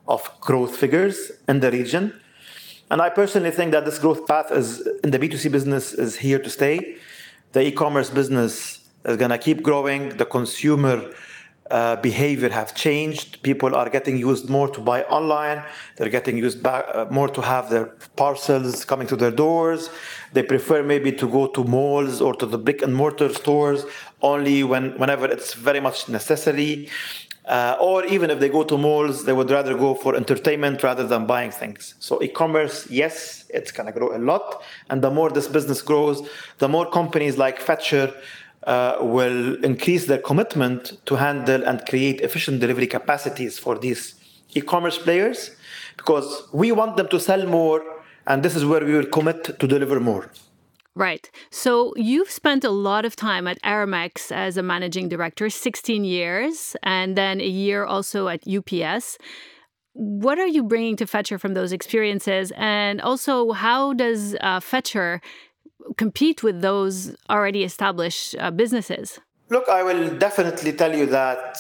of 0.07 0.29
growth 0.41 0.75
figures 0.75 1.31
in 1.47 1.59
the 1.59 1.71
region. 1.71 2.19
And 2.89 3.01
I 3.01 3.10
personally 3.10 3.51
think 3.51 3.72
that 3.72 3.84
this 3.84 4.00
growth 4.00 4.25
path 4.27 4.51
is 4.51 4.88
in 5.03 5.12
the 5.12 5.20
B2C 5.20 5.51
business 5.51 5.94
is 5.94 6.15
here 6.17 6.39
to 6.39 6.50
stay. 6.50 6.98
The 7.51 7.62
e-commerce 7.62 8.10
business 8.10 8.79
is 9.03 9.17
going 9.17 9.32
to 9.32 9.38
keep 9.38 9.62
growing. 9.62 10.15
The 10.15 10.25
consumer 10.25 11.12
uh, 11.70 11.98
behavior 11.98 12.50
have 12.50 12.74
changed. 12.75 13.41
People 13.44 13.75
are 13.75 13.89
getting 13.89 14.17
used 14.17 14.50
more 14.50 14.70
to 14.70 14.79
buy 14.79 15.03
online. 15.03 15.63
They're 15.98 16.08
getting 16.08 16.38
used 16.38 16.63
back, 16.63 16.86
uh, 16.94 17.08
more 17.10 17.27
to 17.27 17.41
have 17.41 17.70
their 17.70 17.88
parcels 18.15 18.86
coming 18.86 19.08
to 19.08 19.17
their 19.17 19.32
doors. 19.32 19.89
They 20.32 20.44
prefer 20.44 20.82
maybe 20.82 21.12
to 21.13 21.27
go 21.27 21.48
to 21.48 21.63
malls 21.65 22.22
or 22.22 22.34
to 22.36 22.46
the 22.46 22.58
brick 22.58 22.82
and 22.82 22.96
mortar 22.96 23.34
stores 23.34 23.84
only 24.22 24.63
when 24.63 24.98
whenever 24.98 25.25
it's 25.25 25.53
very 25.53 25.82
much 25.82 26.08
necessary. 26.08 26.89
Uh, 27.47 27.77
or 27.79 28.03
even 28.05 28.29
if 28.29 28.39
they 28.41 28.49
go 28.49 28.61
to 28.61 28.77
malls, 28.77 29.23
they 29.23 29.31
would 29.31 29.49
rather 29.49 29.77
go 29.77 29.95
for 29.95 30.15
entertainment 30.15 30.83
rather 30.83 31.07
than 31.07 31.25
buying 31.25 31.49
things. 31.49 31.95
So 31.99 32.21
e-commerce, 32.21 32.87
yes, 32.89 33.45
it's 33.49 33.71
going 33.71 33.87
to 33.87 33.97
grow 33.97 34.13
a 34.15 34.19
lot. 34.19 34.61
And 34.89 35.01
the 35.01 35.09
more 35.09 35.29
this 35.29 35.47
business 35.47 35.81
grows, 35.81 36.27
the 36.57 36.67
more 36.67 36.89
companies 36.91 37.37
like 37.37 37.59
Fetchr 37.59 38.13
uh, 38.63 38.97
will 38.99 39.63
increase 39.63 40.07
their 40.07 40.17
commitment 40.17 40.97
to 41.05 41.15
handle 41.15 41.63
and 41.63 41.85
create 41.85 42.19
efficient 42.19 42.59
delivery 42.59 42.87
capacities 42.87 43.57
for 43.57 43.77
these 43.77 44.15
e-commerce 44.53 44.97
players 44.97 45.51
because 45.95 46.49
we 46.51 46.73
want 46.73 46.97
them 46.97 47.07
to 47.07 47.19
sell 47.19 47.45
more 47.45 47.81
and 48.25 48.43
this 48.43 48.55
is 48.55 48.65
where 48.65 48.83
we 48.83 48.93
will 48.93 49.05
commit 49.05 49.57
to 49.57 49.67
deliver 49.67 50.01
more. 50.01 50.29
Right. 50.97 51.29
So 51.51 51.93
you've 51.95 52.31
spent 52.31 52.63
a 52.63 52.71
lot 52.71 53.05
of 53.05 53.15
time 53.15 53.45
at 53.45 53.61
Aramex 53.61 54.31
as 54.31 54.57
a 54.57 54.63
managing 54.63 55.09
director, 55.09 55.47
16 55.47 56.03
years, 56.03 56.75
and 56.81 57.15
then 57.15 57.39
a 57.39 57.45
year 57.45 57.85
also 57.85 58.29
at 58.29 58.41
UPS. 58.47 59.19
What 59.93 60.39
are 60.39 60.47
you 60.47 60.63
bringing 60.63 60.95
to 60.95 61.05
Fetchr 61.05 61.39
from 61.39 61.53
those 61.53 61.71
experiences? 61.71 62.51
And 62.57 62.99
also, 62.99 63.51
how 63.51 63.93
does 63.93 64.35
uh, 64.41 64.59
Fetchr 64.59 65.21
compete 65.97 66.41
with 66.41 66.61
those 66.61 67.15
already 67.29 67.63
established 67.63 68.35
uh, 68.39 68.49
businesses? 68.49 69.19
Look, 69.49 69.69
I 69.69 69.83
will 69.83 70.17
definitely 70.17 70.73
tell 70.73 70.95
you 70.95 71.05
that 71.05 71.59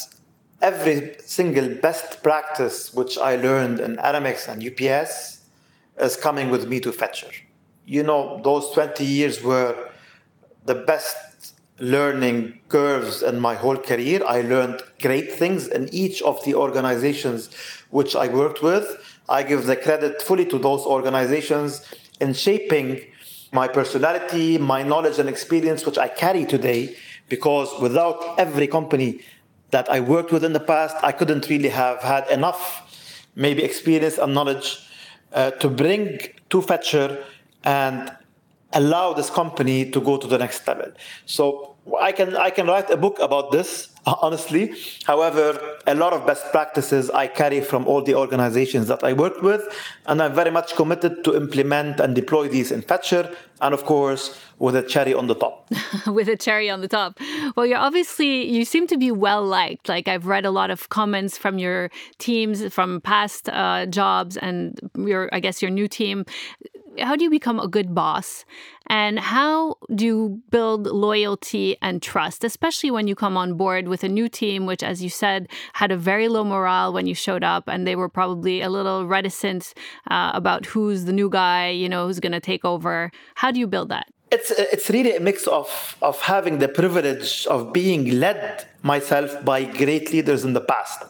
every 0.63 1.15
single 1.19 1.75
best 1.75 2.23
practice 2.23 2.91
which 2.91 3.19
I 3.19 3.35
learned 3.35 3.81
in 3.81 3.97
Aramex 3.97 4.47
and 4.47 4.65
UPS 4.65 5.41
is 6.01 6.15
coming 6.15 6.49
with 6.49 6.67
me 6.67 6.79
to 6.79 6.91
Fetchr 6.91 7.46
you 7.87 8.03
know, 8.03 8.39
those 8.43 8.69
20 8.71 9.03
years 9.03 9.41
were 9.41 9.89
the 10.65 10.75
best 10.75 11.53
learning 11.79 12.59
curves 12.67 13.23
in 13.23 13.39
my 13.39 13.55
whole 13.55 13.77
career. 13.77 14.21
I 14.27 14.41
learned 14.41 14.81
great 15.01 15.31
things 15.31 15.67
in 15.67 15.87
each 15.93 16.21
of 16.21 16.43
the 16.43 16.53
organizations 16.53 17.49
which 17.89 18.13
I 18.15 18.27
worked 18.27 18.61
with. 18.61 18.85
I 19.29 19.43
give 19.43 19.65
the 19.65 19.77
credit 19.77 20.21
fully 20.21 20.45
to 20.47 20.59
those 20.59 20.81
organizations 20.81 21.85
in 22.19 22.33
shaping 22.33 23.01
my 23.53 23.69
personality, 23.69 24.57
my 24.57 24.83
knowledge 24.83 25.17
and 25.17 25.29
experience, 25.29 25.85
which 25.85 25.97
I 25.97 26.09
carry 26.09 26.45
today, 26.45 26.97
because 27.29 27.69
without 27.79 28.37
every 28.37 28.67
company 28.67 29.21
that 29.71 29.89
I 29.89 30.01
worked 30.01 30.33
with 30.33 30.43
in 30.43 30.51
the 30.51 30.59
past, 30.59 30.97
I 31.03 31.13
couldn't 31.13 31.47
really 31.47 31.69
have 31.69 32.01
had 32.01 32.27
enough, 32.29 33.29
maybe 33.35 33.63
experience 33.63 34.17
and 34.17 34.33
knowledge 34.33 34.79
uh, 35.31 35.51
to 35.51 35.69
bring 35.69 36.19
to 36.49 36.61
Fetchr 36.61 37.23
and 37.67 38.11
allow 38.73 39.13
this 39.13 39.29
company 39.29 39.91
to 39.91 39.99
go 40.01 40.17
to 40.17 40.25
the 40.25 40.37
next 40.37 40.65
level. 40.67 40.91
So 41.25 41.75
I 41.99 42.11
can 42.11 42.35
I 42.35 42.49
can 42.49 42.67
write 42.67 42.89
a 42.89 42.97
book 42.97 43.19
about 43.19 43.51
this 43.51 43.89
honestly. 44.21 44.73
However, 45.05 45.77
a 45.85 45.93
lot 45.93 46.13
of 46.13 46.25
best 46.25 46.51
practices 46.51 47.09
I 47.09 47.27
carry 47.27 47.61
from 47.61 47.85
all 47.85 48.01
the 48.01 48.15
organizations 48.15 48.87
that 48.87 49.03
I 49.03 49.13
work 49.13 49.41
with, 49.41 49.61
and 50.05 50.21
I'm 50.21 50.33
very 50.33 50.51
much 50.51 50.75
committed 50.75 51.23
to 51.25 51.35
implement 51.35 51.99
and 51.99 52.15
deploy 52.15 52.47
these 52.47 52.71
in 52.71 52.81
Fetchr, 52.81 53.35
and 53.61 53.73
of 53.73 53.83
course 53.83 54.39
with 54.59 54.75
a 54.75 54.81
cherry 54.81 55.13
on 55.13 55.27
the 55.27 55.35
top. 55.35 55.69
with 56.07 56.29
a 56.29 56.37
cherry 56.37 56.69
on 56.69 56.81
the 56.81 56.87
top. 56.87 57.19
Well, 57.55 57.65
you're 57.65 57.77
obviously 57.77 58.49
you 58.49 58.65
seem 58.65 58.87
to 58.87 58.97
be 58.97 59.11
well 59.11 59.43
liked. 59.45 59.89
Like 59.89 60.07
I've 60.07 60.25
read 60.25 60.45
a 60.45 60.51
lot 60.51 60.71
of 60.71 60.89
comments 60.89 61.37
from 61.37 61.59
your 61.59 61.91
teams 62.17 62.73
from 62.73 63.01
past 63.01 63.49
uh, 63.49 63.85
jobs 63.87 64.37
and 64.37 64.79
your 64.97 65.29
I 65.33 65.39
guess 65.39 65.61
your 65.61 65.71
new 65.71 65.87
team 65.87 66.25
how 66.99 67.15
do 67.15 67.23
you 67.23 67.29
become 67.29 67.59
a 67.59 67.67
good 67.67 67.93
boss? 67.93 68.45
And 68.87 69.19
how 69.19 69.75
do 69.93 70.05
you 70.05 70.41
build 70.49 70.87
loyalty 70.87 71.77
and 71.81 72.01
trust 72.01 72.43
especially 72.43 72.89
when 72.89 73.07
you 73.07 73.15
come 73.15 73.35
on 73.35 73.55
board 73.55 73.87
with 73.87 74.03
a 74.03 74.09
new 74.09 74.29
team 74.29 74.65
which 74.65 74.81
as 74.81 75.03
you 75.03 75.09
said 75.09 75.49
had 75.73 75.91
a 75.91 75.97
very 75.97 76.27
low 76.29 76.43
morale 76.43 76.93
when 76.93 77.05
you 77.05 77.13
showed 77.13 77.43
up 77.43 77.67
and 77.67 77.85
they 77.85 77.95
were 77.95 78.07
probably 78.07 78.61
a 78.61 78.69
little 78.69 79.05
reticent 79.05 79.73
uh, 80.09 80.31
about 80.33 80.65
who's 80.67 81.05
the 81.05 81.13
new 81.13 81.29
guy 81.29 81.69
you 81.69 81.89
know 81.89 82.07
who's 82.07 82.19
going 82.19 82.31
to 82.31 82.39
take 82.39 82.63
over. 82.63 83.11
How 83.35 83.51
do 83.51 83.59
you 83.59 83.67
build 83.67 83.89
that? 83.89 84.07
It's 84.29 84.51
it's 84.51 84.89
really 84.89 85.15
a 85.15 85.19
mix 85.19 85.47
of 85.47 85.97
of 86.01 86.19
having 86.21 86.59
the 86.59 86.67
privilege 86.67 87.47
of 87.47 87.71
being 87.71 88.19
led 88.19 88.65
myself 88.83 89.43
by 89.45 89.63
great 89.63 90.11
leaders 90.11 90.43
in 90.43 90.53
the 90.53 90.61
past 90.61 91.03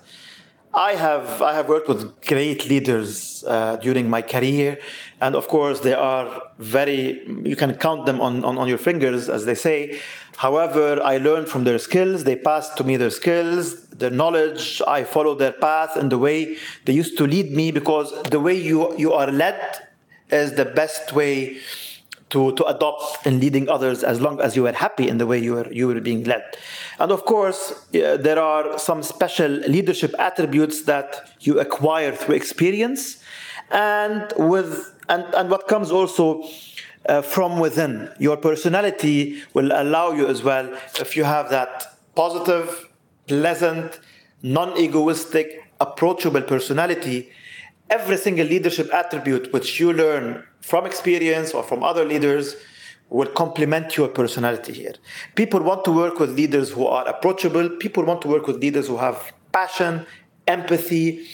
I 0.78 0.94
have 0.94 1.42
I 1.42 1.56
have 1.56 1.68
worked 1.70 1.88
with 1.88 2.22
great 2.22 2.70
leaders 2.70 3.44
uh, 3.48 3.78
during 3.78 4.08
my 4.12 4.22
career, 4.22 4.78
and 5.20 5.36
of 5.36 5.48
course 5.48 5.80
they 5.80 5.96
are 5.96 6.44
very 6.60 7.28
you 7.44 7.56
can 7.56 7.74
count 7.74 8.06
them 8.06 8.22
on, 8.22 8.46
on, 8.46 8.60
on 8.60 8.68
your 8.68 8.78
fingers 8.78 9.28
as 9.28 9.46
they 9.46 9.56
say. 9.56 10.00
However, 10.36 11.02
I 11.02 11.18
learned 11.18 11.48
from 11.48 11.64
their 11.64 11.80
skills. 11.80 12.26
They 12.26 12.36
passed 12.36 12.78
to 12.78 12.84
me 12.84 12.96
their 12.96 13.10
skills, 13.10 13.88
their 13.88 14.12
knowledge. 14.12 14.80
I 14.88 15.04
followed 15.04 15.40
their 15.40 15.54
path 15.54 15.96
and 15.96 16.12
the 16.12 16.20
way 16.20 16.58
they 16.86 16.94
used 16.94 17.18
to 17.18 17.26
lead 17.26 17.52
me 17.54 17.72
because 17.72 18.14
the 18.30 18.40
way 18.40 18.54
you 18.54 18.96
you 19.00 19.14
are 19.14 19.32
led 19.32 19.60
is 20.30 20.54
the 20.54 20.66
best 20.66 21.12
way 21.12 21.58
to, 22.30 22.52
to 22.54 22.66
adopt 22.66 23.26
in 23.26 23.40
leading 23.40 23.70
others 23.70 24.04
as 24.04 24.20
long 24.20 24.42
as 24.42 24.56
you 24.56 24.68
are 24.68 24.74
happy 24.74 25.08
in 25.08 25.18
the 25.18 25.26
way 25.26 25.40
you 25.40 25.54
were 25.54 25.72
you 25.72 25.88
were 25.88 26.02
being 26.02 26.24
led. 26.26 26.44
And 27.00 27.12
of 27.12 27.26
course, 27.26 27.86
there 27.92 28.40
are 28.40 28.78
some 28.78 29.04
special 29.04 29.50
leadership 29.50 30.14
attributes 30.20 30.84
that 30.84 31.32
you 31.40 31.60
acquire 31.60 32.12
through 32.12 32.36
experience, 32.36 33.24
and 33.72 34.32
with 34.38 34.94
and, 35.10 35.24
and 35.36 35.50
what 35.50 35.68
comes 35.68 35.92
also 35.92 36.44
uh, 37.08 37.22
from 37.22 37.60
within. 37.60 38.10
Your 38.20 38.38
personality 38.38 39.42
will 39.54 39.72
allow 39.72 40.12
you 40.12 40.28
as 40.28 40.44
well 40.44 40.76
if 41.00 41.16
you 41.16 41.24
have 41.24 41.50
that 41.50 41.98
positive, 42.16 42.90
pleasant, 43.28 44.00
non-egoistic, 44.44 45.64
approachable 45.80 46.42
personality. 46.42 47.30
Every 47.90 48.18
single 48.18 48.46
leadership 48.46 48.94
attribute 48.94 49.54
which 49.54 49.80
you 49.80 49.94
learn 49.94 50.44
from 50.68 50.86
experience 50.86 51.54
or 51.54 51.64
from 51.64 51.82
other 51.82 52.04
leaders 52.04 52.58
will 53.10 53.28
complement 53.28 53.96
your 53.96 54.10
personality 54.10 54.74
here. 54.74 54.96
People 55.36 55.62
want 55.62 55.86
to 55.86 55.92
work 55.92 56.20
with 56.20 56.32
leaders 56.32 56.72
who 56.72 56.86
are 56.86 57.08
approachable. 57.08 57.70
People 57.70 58.04
want 58.04 58.22
to 58.22 58.28
work 58.28 58.48
with 58.48 58.58
leaders 58.58 58.88
who 58.88 58.98
have 58.98 59.32
passion, 59.54 60.06
empathy, 60.46 61.26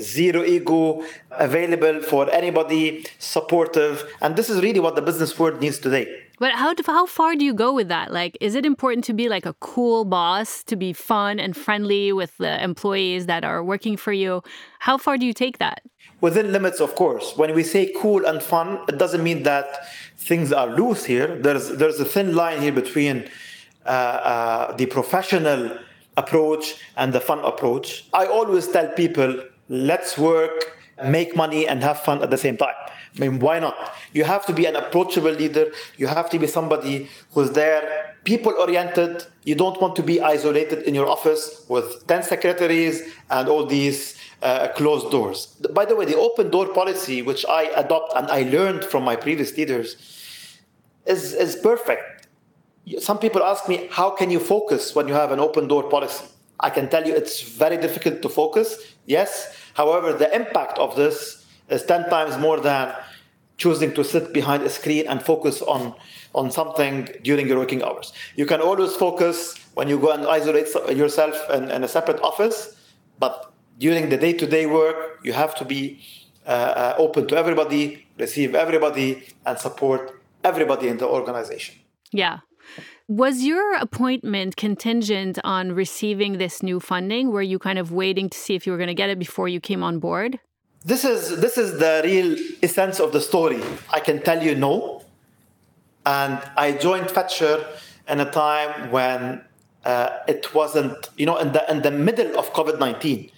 zero 0.00 0.44
ego, 0.44 1.04
available 1.32 2.00
for 2.02 2.30
anybody, 2.30 3.04
supportive. 3.18 4.08
And 4.20 4.36
this 4.36 4.48
is 4.48 4.62
really 4.62 4.78
what 4.78 4.94
the 4.94 5.02
business 5.02 5.36
world 5.36 5.60
needs 5.60 5.80
today. 5.80 6.27
But 6.38 6.52
how 6.52 6.74
how 6.86 7.06
far 7.06 7.34
do 7.34 7.44
you 7.44 7.52
go 7.52 7.72
with 7.72 7.88
that? 7.88 8.12
Like, 8.12 8.38
is 8.40 8.54
it 8.54 8.64
important 8.64 9.04
to 9.06 9.12
be 9.12 9.28
like 9.28 9.46
a 9.46 9.54
cool 9.54 10.04
boss, 10.04 10.62
to 10.64 10.76
be 10.76 10.92
fun 10.92 11.40
and 11.40 11.56
friendly 11.56 12.12
with 12.12 12.36
the 12.38 12.62
employees 12.62 13.26
that 13.26 13.44
are 13.44 13.62
working 13.62 13.96
for 13.96 14.12
you? 14.12 14.42
How 14.78 14.98
far 14.98 15.18
do 15.18 15.26
you 15.26 15.32
take 15.32 15.58
that? 15.58 15.82
Within 16.20 16.52
limits, 16.52 16.80
of 16.80 16.94
course. 16.94 17.36
When 17.36 17.54
we 17.54 17.62
say 17.62 17.92
cool 18.00 18.24
and 18.24 18.42
fun, 18.42 18.80
it 18.88 18.98
doesn't 18.98 19.22
mean 19.22 19.42
that 19.44 19.66
things 20.16 20.52
are 20.52 20.68
loose 20.68 21.04
here. 21.04 21.36
There's 21.40 21.70
there's 21.70 21.98
a 21.98 22.04
thin 22.04 22.34
line 22.34 22.62
here 22.62 22.72
between 22.72 23.28
uh, 23.84 23.88
uh, 23.88 24.76
the 24.76 24.86
professional 24.86 25.78
approach 26.16 26.76
and 26.96 27.12
the 27.12 27.20
fun 27.20 27.40
approach. 27.40 28.04
I 28.12 28.26
always 28.26 28.68
tell 28.68 28.88
people, 28.88 29.42
let's 29.68 30.18
work, 30.18 30.76
make 31.04 31.34
money, 31.36 31.66
and 31.66 31.82
have 31.82 32.00
fun 32.00 32.22
at 32.22 32.30
the 32.30 32.36
same 32.38 32.56
time. 32.56 32.74
I 33.16 33.20
mean, 33.20 33.38
why 33.38 33.58
not? 33.58 33.76
You 34.12 34.24
have 34.24 34.46
to 34.46 34.52
be 34.52 34.66
an 34.66 34.76
approachable 34.76 35.30
leader. 35.30 35.72
You 35.96 36.06
have 36.06 36.30
to 36.30 36.38
be 36.38 36.46
somebody 36.46 37.08
who's 37.32 37.50
there, 37.52 38.16
people 38.24 38.52
oriented. 38.58 39.24
You 39.44 39.54
don't 39.54 39.80
want 39.80 39.96
to 39.96 40.02
be 40.02 40.20
isolated 40.20 40.82
in 40.82 40.94
your 40.94 41.08
office 41.08 41.64
with 41.68 42.06
10 42.06 42.22
secretaries 42.22 43.02
and 43.30 43.48
all 43.48 43.66
these 43.66 44.18
uh, 44.42 44.68
closed 44.68 45.10
doors. 45.10 45.46
By 45.72 45.84
the 45.84 45.96
way, 45.96 46.04
the 46.04 46.16
open 46.16 46.50
door 46.50 46.68
policy, 46.68 47.22
which 47.22 47.44
I 47.48 47.64
adopt 47.76 48.14
and 48.16 48.28
I 48.30 48.42
learned 48.42 48.84
from 48.84 49.04
my 49.04 49.16
previous 49.16 49.56
leaders, 49.56 49.96
is, 51.06 51.32
is 51.32 51.56
perfect. 51.56 52.28
Some 52.98 53.18
people 53.18 53.42
ask 53.42 53.68
me, 53.68 53.88
how 53.90 54.10
can 54.10 54.30
you 54.30 54.40
focus 54.40 54.94
when 54.94 55.08
you 55.08 55.14
have 55.14 55.32
an 55.32 55.40
open 55.40 55.68
door 55.68 55.88
policy? 55.88 56.24
I 56.60 56.70
can 56.70 56.88
tell 56.88 57.06
you 57.06 57.14
it's 57.14 57.42
very 57.42 57.76
difficult 57.76 58.22
to 58.22 58.28
focus, 58.28 58.76
yes. 59.06 59.56
However, 59.74 60.12
the 60.12 60.34
impact 60.34 60.78
of 60.78 60.96
this 60.96 61.37
is 61.68 61.82
10 61.84 62.08
times 62.08 62.36
more 62.38 62.60
than 62.60 62.94
choosing 63.56 63.92
to 63.94 64.04
sit 64.04 64.32
behind 64.32 64.62
a 64.62 64.70
screen 64.70 65.06
and 65.06 65.22
focus 65.22 65.60
on, 65.62 65.94
on 66.34 66.50
something 66.50 67.08
during 67.22 67.48
your 67.48 67.58
working 67.58 67.82
hours. 67.82 68.12
You 68.36 68.46
can 68.46 68.60
always 68.60 68.94
focus 68.94 69.58
when 69.74 69.88
you 69.88 69.98
go 69.98 70.12
and 70.12 70.26
isolate 70.26 70.68
yourself 70.96 71.36
in, 71.50 71.70
in 71.70 71.84
a 71.84 71.88
separate 71.88 72.20
office, 72.20 72.76
but 73.18 73.52
during 73.78 74.08
the 74.08 74.16
day 74.16 74.32
to 74.32 74.46
day 74.46 74.66
work, 74.66 75.20
you 75.22 75.32
have 75.32 75.54
to 75.56 75.64
be 75.64 76.00
uh, 76.46 76.50
uh, 76.50 76.94
open 76.98 77.26
to 77.28 77.36
everybody, 77.36 78.06
receive 78.18 78.54
everybody, 78.54 79.24
and 79.44 79.58
support 79.58 80.20
everybody 80.42 80.88
in 80.88 80.98
the 80.98 81.06
organization. 81.06 81.74
Yeah. 82.12 82.38
Was 83.06 83.42
your 83.42 83.74
appointment 83.76 84.56
contingent 84.56 85.38
on 85.42 85.72
receiving 85.72 86.38
this 86.38 86.62
new 86.62 86.78
funding? 86.80 87.30
Were 87.30 87.42
you 87.42 87.58
kind 87.58 87.78
of 87.78 87.90
waiting 87.92 88.28
to 88.28 88.36
see 88.36 88.54
if 88.54 88.66
you 88.66 88.72
were 88.72 88.78
going 88.78 88.88
to 88.88 88.94
get 88.94 89.10
it 89.10 89.18
before 89.18 89.48
you 89.48 89.60
came 89.60 89.82
on 89.82 89.98
board? 89.98 90.38
This 90.84 91.04
is 91.04 91.40
this 91.40 91.58
is 91.58 91.78
the 91.78 92.00
real 92.04 92.36
essence 92.62 93.00
of 93.00 93.12
the 93.12 93.20
story. 93.20 93.60
I 93.90 94.00
can 94.00 94.22
tell 94.22 94.42
you 94.42 94.54
no. 94.54 95.04
And 96.06 96.40
I 96.56 96.72
joined 96.72 97.08
Fetchr 97.08 97.64
in 98.08 98.20
a 98.20 98.30
time 98.30 98.90
when 98.90 99.42
uh, 99.84 100.20
it 100.26 100.54
wasn't, 100.54 101.10
you 101.16 101.26
know, 101.26 101.36
in 101.36 101.52
the 101.52 101.70
in 101.70 101.82
the 101.82 101.90
middle 101.90 102.38
of 102.38 102.52
COVID 102.52 102.78
nineteen. 102.78 103.30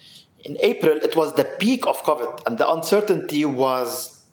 In 0.43 0.57
April, 0.61 0.97
it 0.97 1.15
was 1.15 1.33
the 1.35 1.43
peak 1.43 1.85
of 1.85 2.01
COVID, 2.03 2.47
and 2.47 2.57
the 2.57 2.67
uncertainty 2.69 3.45
was 3.45 4.23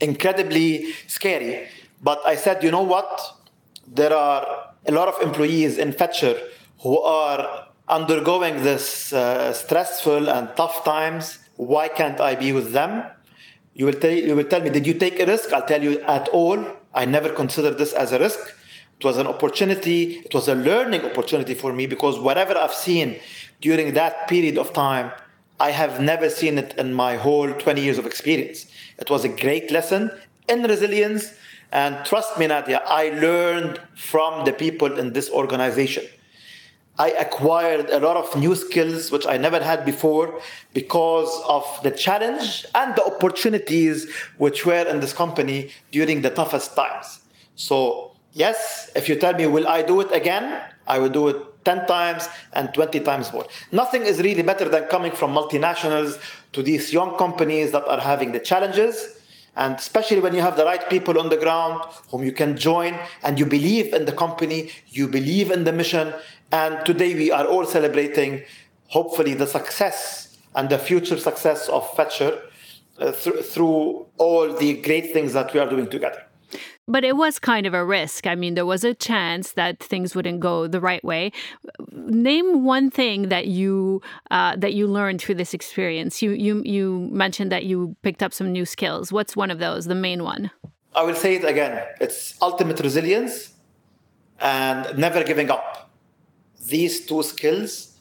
incredibly 0.00 0.92
scary. 1.08 1.66
But 2.00 2.20
I 2.24 2.36
said, 2.36 2.62
you 2.62 2.70
know 2.70 2.82
what? 2.82 3.38
there 3.94 4.14
are 4.14 4.72
a 4.86 4.92
lot 4.92 5.08
of 5.08 5.20
employees 5.22 5.78
in 5.78 5.92
Fetchr 5.92 6.38
who 6.80 7.00
are 7.00 7.68
undergoing 7.88 8.62
this 8.62 9.12
uh, 9.12 9.52
stressful 9.52 10.28
and 10.28 10.48
tough 10.56 10.84
times. 10.84 11.38
Why 11.58 11.88
can't 11.88 12.20
I 12.20 12.36
be 12.36 12.52
with 12.52 12.72
them? 12.72 13.04
You 13.74 13.86
will, 13.86 13.92
tell, 13.92 14.12
you 14.12 14.34
will 14.34 14.44
tell 14.44 14.62
me, 14.62 14.70
did 14.70 14.86
you 14.86 14.94
take 14.94 15.18
a 15.20 15.26
risk? 15.26 15.52
I'll 15.52 15.66
tell 15.66 15.82
you 15.82 16.00
at 16.02 16.28
all. 16.28 16.64
I 16.94 17.04
never 17.04 17.28
considered 17.28 17.78
this 17.78 17.92
as 17.92 18.12
a 18.12 18.18
risk. 18.18 18.38
It 18.98 19.04
was 19.04 19.18
an 19.18 19.26
opportunity. 19.26 20.22
It 20.24 20.32
was 20.32 20.48
a 20.48 20.54
learning 20.54 21.04
opportunity 21.04 21.54
for 21.54 21.72
me 21.72 21.86
because 21.86 22.18
whatever 22.18 22.56
I've 22.56 22.74
seen 22.74 23.18
during 23.60 23.94
that 23.94 24.28
period 24.28 24.56
of 24.56 24.72
time, 24.72 25.10
I 25.58 25.72
have 25.72 26.00
never 26.00 26.30
seen 26.30 26.58
it 26.58 26.74
in 26.78 26.94
my 26.94 27.16
whole 27.16 27.52
20 27.52 27.80
years 27.80 27.98
of 27.98 28.06
experience. 28.06 28.66
It 28.98 29.10
was 29.10 29.24
a 29.24 29.28
great 29.28 29.72
lesson 29.72 30.12
in 30.48 30.62
resilience 30.62 31.34
and 31.72 32.04
trust 32.04 32.38
me, 32.38 32.46
Nadia, 32.46 32.82
I 32.86 33.10
learned 33.10 33.80
from 33.94 34.44
the 34.44 34.52
people 34.52 34.98
in 34.98 35.12
this 35.12 35.28
organization. 35.28 36.04
I 36.98 37.10
acquired 37.10 37.90
a 37.90 38.00
lot 38.00 38.16
of 38.16 38.36
new 38.36 38.56
skills 38.56 39.12
which 39.12 39.26
I 39.26 39.36
never 39.36 39.60
had 39.60 39.84
before 39.84 40.40
because 40.74 41.30
of 41.46 41.64
the 41.84 41.92
challenge 41.92 42.66
and 42.74 42.94
the 42.96 43.04
opportunities 43.04 44.12
which 44.38 44.66
were 44.66 44.86
in 44.86 44.98
this 44.98 45.12
company 45.12 45.70
during 45.92 46.22
the 46.22 46.30
toughest 46.30 46.74
times. 46.74 47.20
So, 47.54 48.12
yes, 48.32 48.90
if 48.96 49.08
you 49.08 49.14
tell 49.14 49.34
me, 49.34 49.46
will 49.46 49.68
I 49.68 49.82
do 49.82 50.00
it 50.00 50.10
again? 50.12 50.60
I 50.88 50.98
will 50.98 51.08
do 51.08 51.28
it 51.28 51.64
10 51.64 51.86
times 51.86 52.28
and 52.54 52.72
20 52.74 53.00
times 53.00 53.32
more. 53.32 53.46
Nothing 53.70 54.02
is 54.02 54.20
really 54.20 54.42
better 54.42 54.68
than 54.68 54.84
coming 54.84 55.12
from 55.12 55.32
multinationals 55.32 56.20
to 56.52 56.62
these 56.62 56.92
young 56.92 57.16
companies 57.16 57.70
that 57.72 57.86
are 57.86 58.00
having 58.00 58.32
the 58.32 58.40
challenges 58.40 59.17
and 59.56 59.76
especially 59.76 60.20
when 60.20 60.34
you 60.34 60.40
have 60.40 60.56
the 60.56 60.64
right 60.64 60.88
people 60.88 61.18
on 61.18 61.28
the 61.28 61.36
ground 61.36 61.82
whom 62.10 62.22
you 62.22 62.32
can 62.32 62.56
join 62.56 62.98
and 63.22 63.38
you 63.38 63.46
believe 63.46 63.92
in 63.92 64.04
the 64.04 64.12
company, 64.12 64.70
you 64.86 65.08
believe 65.08 65.50
in 65.50 65.64
the 65.64 65.72
mission. 65.72 66.14
And 66.52 66.84
today 66.86 67.14
we 67.14 67.30
are 67.30 67.44
all 67.44 67.64
celebrating, 67.64 68.42
hopefully, 68.86 69.34
the 69.34 69.46
success 69.46 70.38
and 70.54 70.68
the 70.68 70.78
future 70.78 71.18
success 71.18 71.68
of 71.68 71.88
Fetchr 71.92 72.40
uh, 72.98 73.12
th- 73.12 73.44
through 73.44 74.06
all 74.16 74.52
the 74.54 74.80
great 74.82 75.12
things 75.12 75.32
that 75.32 75.52
we 75.52 75.60
are 75.60 75.68
doing 75.68 75.88
together. 75.88 76.27
But 76.88 77.04
it 77.04 77.16
was 77.16 77.38
kind 77.38 77.66
of 77.66 77.74
a 77.74 77.84
risk. 77.84 78.26
I 78.26 78.34
mean, 78.34 78.54
there 78.54 78.66
was 78.66 78.82
a 78.82 78.94
chance 78.94 79.52
that 79.52 79.78
things 79.78 80.16
wouldn't 80.16 80.40
go 80.40 80.66
the 80.66 80.80
right 80.80 81.04
way. 81.04 81.32
Name 81.92 82.64
one 82.64 82.90
thing 82.90 83.28
that 83.28 83.46
you 83.46 84.00
uh, 84.30 84.56
that 84.56 84.72
you 84.72 84.86
learned 84.86 85.20
through 85.20 85.34
this 85.36 85.52
experience. 85.52 86.22
You 86.22 86.30
you 86.30 86.62
you 86.64 87.08
mentioned 87.12 87.52
that 87.52 87.64
you 87.64 87.94
picked 88.02 88.22
up 88.22 88.32
some 88.32 88.50
new 88.50 88.64
skills. 88.64 89.12
What's 89.12 89.36
one 89.36 89.50
of 89.50 89.58
those? 89.58 89.84
The 89.84 89.94
main 89.94 90.24
one. 90.24 90.50
I 90.94 91.02
will 91.02 91.14
say 91.14 91.36
it 91.36 91.44
again. 91.44 91.84
It's 92.00 92.34
ultimate 92.40 92.80
resilience 92.80 93.52
and 94.40 94.98
never 94.98 95.22
giving 95.22 95.50
up. 95.50 95.90
These 96.68 97.06
two 97.06 97.22
skills 97.22 97.98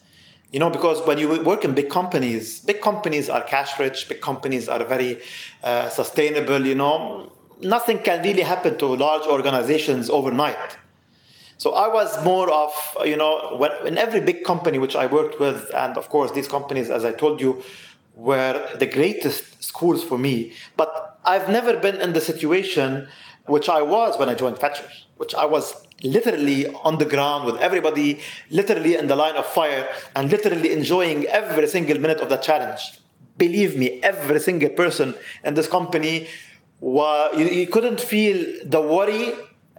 you 0.52 0.60
know 0.60 0.70
because 0.70 1.06
when 1.06 1.18
you 1.18 1.42
work 1.44 1.66
in 1.66 1.74
big 1.74 1.90
companies 1.90 2.60
big 2.62 2.82
companies 2.82 3.30
are 3.30 3.42
cash 3.44 3.78
rich 3.80 4.08
big 4.08 4.22
companies 4.22 4.70
are 4.70 4.84
very 4.84 5.20
uh, 5.64 5.90
sustainable 5.90 6.66
you 6.66 6.76
know 6.76 7.32
nothing 7.62 8.00
can 8.00 8.24
really 8.24 8.44
happen 8.44 8.78
to 8.78 8.86
large 8.86 9.26
organizations 9.26 10.10
overnight. 10.10 10.78
So 11.58 11.74
I 11.74 11.88
was 11.88 12.24
more 12.24 12.52
of, 12.52 12.72
you 13.04 13.18
know, 13.18 13.56
when, 13.58 13.72
in 13.86 13.98
every 13.98 14.22
big 14.22 14.44
company 14.44 14.78
which 14.78 14.96
I 14.96 15.08
worked 15.08 15.40
with, 15.40 15.72
and 15.74 15.98
of 15.98 16.10
course 16.10 16.32
these 16.32 16.48
companies, 16.48 16.90
as 16.90 17.04
I 17.04 17.14
told 17.14 17.42
you, 17.42 17.64
were 18.14 18.70
the 18.78 18.86
greatest 18.86 19.64
schools 19.64 20.04
for 20.04 20.18
me. 20.18 20.54
But 20.76 21.20
I've 21.26 21.50
never 21.50 21.78
been 21.78 22.00
in 22.02 22.14
the 22.14 22.22
situation 22.22 23.08
which 23.46 23.70
I 23.70 23.82
was 23.82 24.20
when 24.20 24.30
I 24.30 24.36
joined 24.36 24.58
Fetchr, 24.58 24.88
which 25.18 25.34
I 25.34 25.46
was 25.46 25.88
literally 26.04 26.68
on 26.68 26.98
the 26.98 27.06
ground 27.06 27.46
with 27.46 27.56
everybody, 27.58 28.20
literally 28.50 28.96
in 28.96 29.08
the 29.08 29.16
line 29.16 29.36
of 29.36 29.46
fire, 29.46 29.88
and 30.16 30.30
literally 30.30 30.72
enjoying 30.72 31.26
every 31.26 31.68
single 31.68 32.00
minute 32.00 32.20
of 32.20 32.30
the 32.30 32.38
challenge. 32.38 33.00
Believe 33.38 33.78
me, 33.78 34.02
every 34.02 34.40
single 34.40 34.70
person 34.70 35.16
in 35.44 35.54
this 35.54 35.68
company 35.68 36.28
you, 36.82 37.46
you 37.46 37.68
couldn't 37.68 38.00
feel 38.00 38.38
the 38.66 38.82
worry 38.82 39.34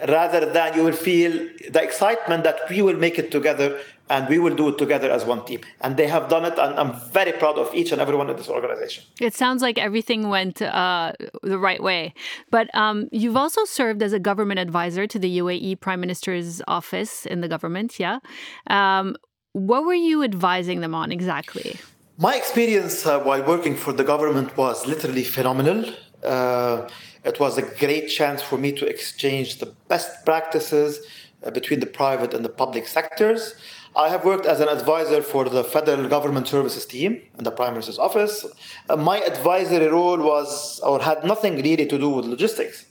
rather 0.06 0.46
than 0.46 0.74
you 0.74 0.84
will 0.84 0.92
feel 0.92 1.32
the 1.70 1.82
excitement 1.82 2.44
that 2.44 2.61
we 2.70 2.82
will 2.82 2.96
make 2.96 3.18
it 3.18 3.30
together 3.30 3.80
and 4.11 4.28
we 4.28 4.38
will 4.38 4.54
do 4.54 4.68
it 4.68 4.78
together 4.78 5.11
as 5.11 5.24
one 5.24 5.44
team. 5.44 5.61
And 5.80 5.96
they 5.96 6.06
have 6.06 6.28
done 6.28 6.44
it, 6.44 6.58
and 6.58 6.78
I'm 6.78 6.98
very 7.11 7.32
proud 7.32 7.58
of 7.58 7.74
each 7.74 7.92
and 7.92 8.00
every 8.00 8.16
one 8.16 8.30
in 8.30 8.37
this 8.37 8.48
organization. 8.48 9.04
It 9.20 9.34
sounds 9.34 9.62
like 9.62 9.78
everything 9.78 10.28
went 10.28 10.62
uh, 10.62 11.12
the 11.42 11.58
right 11.58 11.82
way. 11.82 12.14
But 12.50 12.74
um, 12.74 13.08
you've 13.12 13.37
also 13.37 13.64
served 13.64 14.02
as 14.02 14.12
a 14.12 14.18
government 14.18 14.61
advisor 14.61 15.06
to 15.06 15.18
the 15.18 15.38
UAE 15.38 15.80
Prime 15.80 16.00
Minister's 16.00 16.62
office 16.66 17.26
in 17.26 17.40
the 17.40 17.48
government, 17.48 17.98
yeah? 17.98 18.18
Um, 18.68 19.16
what 19.52 19.84
were 19.84 19.94
you 19.94 20.22
advising 20.22 20.80
them 20.80 20.94
on 20.94 21.11
exactly? 21.12 21.78
My 22.16 22.37
experience 22.37 23.06
uh, 23.06 23.20
while 23.20 23.42
working 23.42 23.76
for 23.76 23.92
the 23.92 24.04
government 24.04 24.56
was 24.56 24.87
literally 24.87 25.24
phenomenal. 25.24 25.84
Uh, 26.24 26.88
it 27.24 27.38
was 27.38 27.59
a 27.59 27.62
great 27.62 28.09
chance 28.09 28.42
for 28.42 28.59
me 28.59 28.72
to 28.72 28.87
exchange 28.87 29.59
the 29.59 29.66
best 29.88 30.24
practices 30.24 31.00
uh, 31.44 31.50
between 31.50 31.81
the 31.81 31.87
private 31.87 32.35
and 32.35 32.44
the 32.44 32.48
public 32.48 32.87
sectors. 32.87 33.54
I 33.96 34.09
have 34.09 34.24
worked 34.24 34.46
as 34.46 34.61
an 34.61 34.68
advisor 34.68 35.22
for 35.22 35.48
the 35.48 35.64
federal 35.64 36.09
government 36.09 36.46
services 36.46 36.85
team 36.87 37.20
in 37.38 37.44
the 37.44 37.50
Prime 37.50 37.72
Minister's 37.72 37.98
office. 37.98 38.46
Uh, 38.88 38.96
my 38.96 39.18
advisory 39.20 39.88
role 39.88 40.18
was, 40.18 40.81
or 40.81 41.00
had 41.00 41.24
nothing 41.24 41.57
really 41.57 41.87
to 41.87 41.98
do 41.98 42.11
with 42.11 42.26
logistics. 42.26 42.87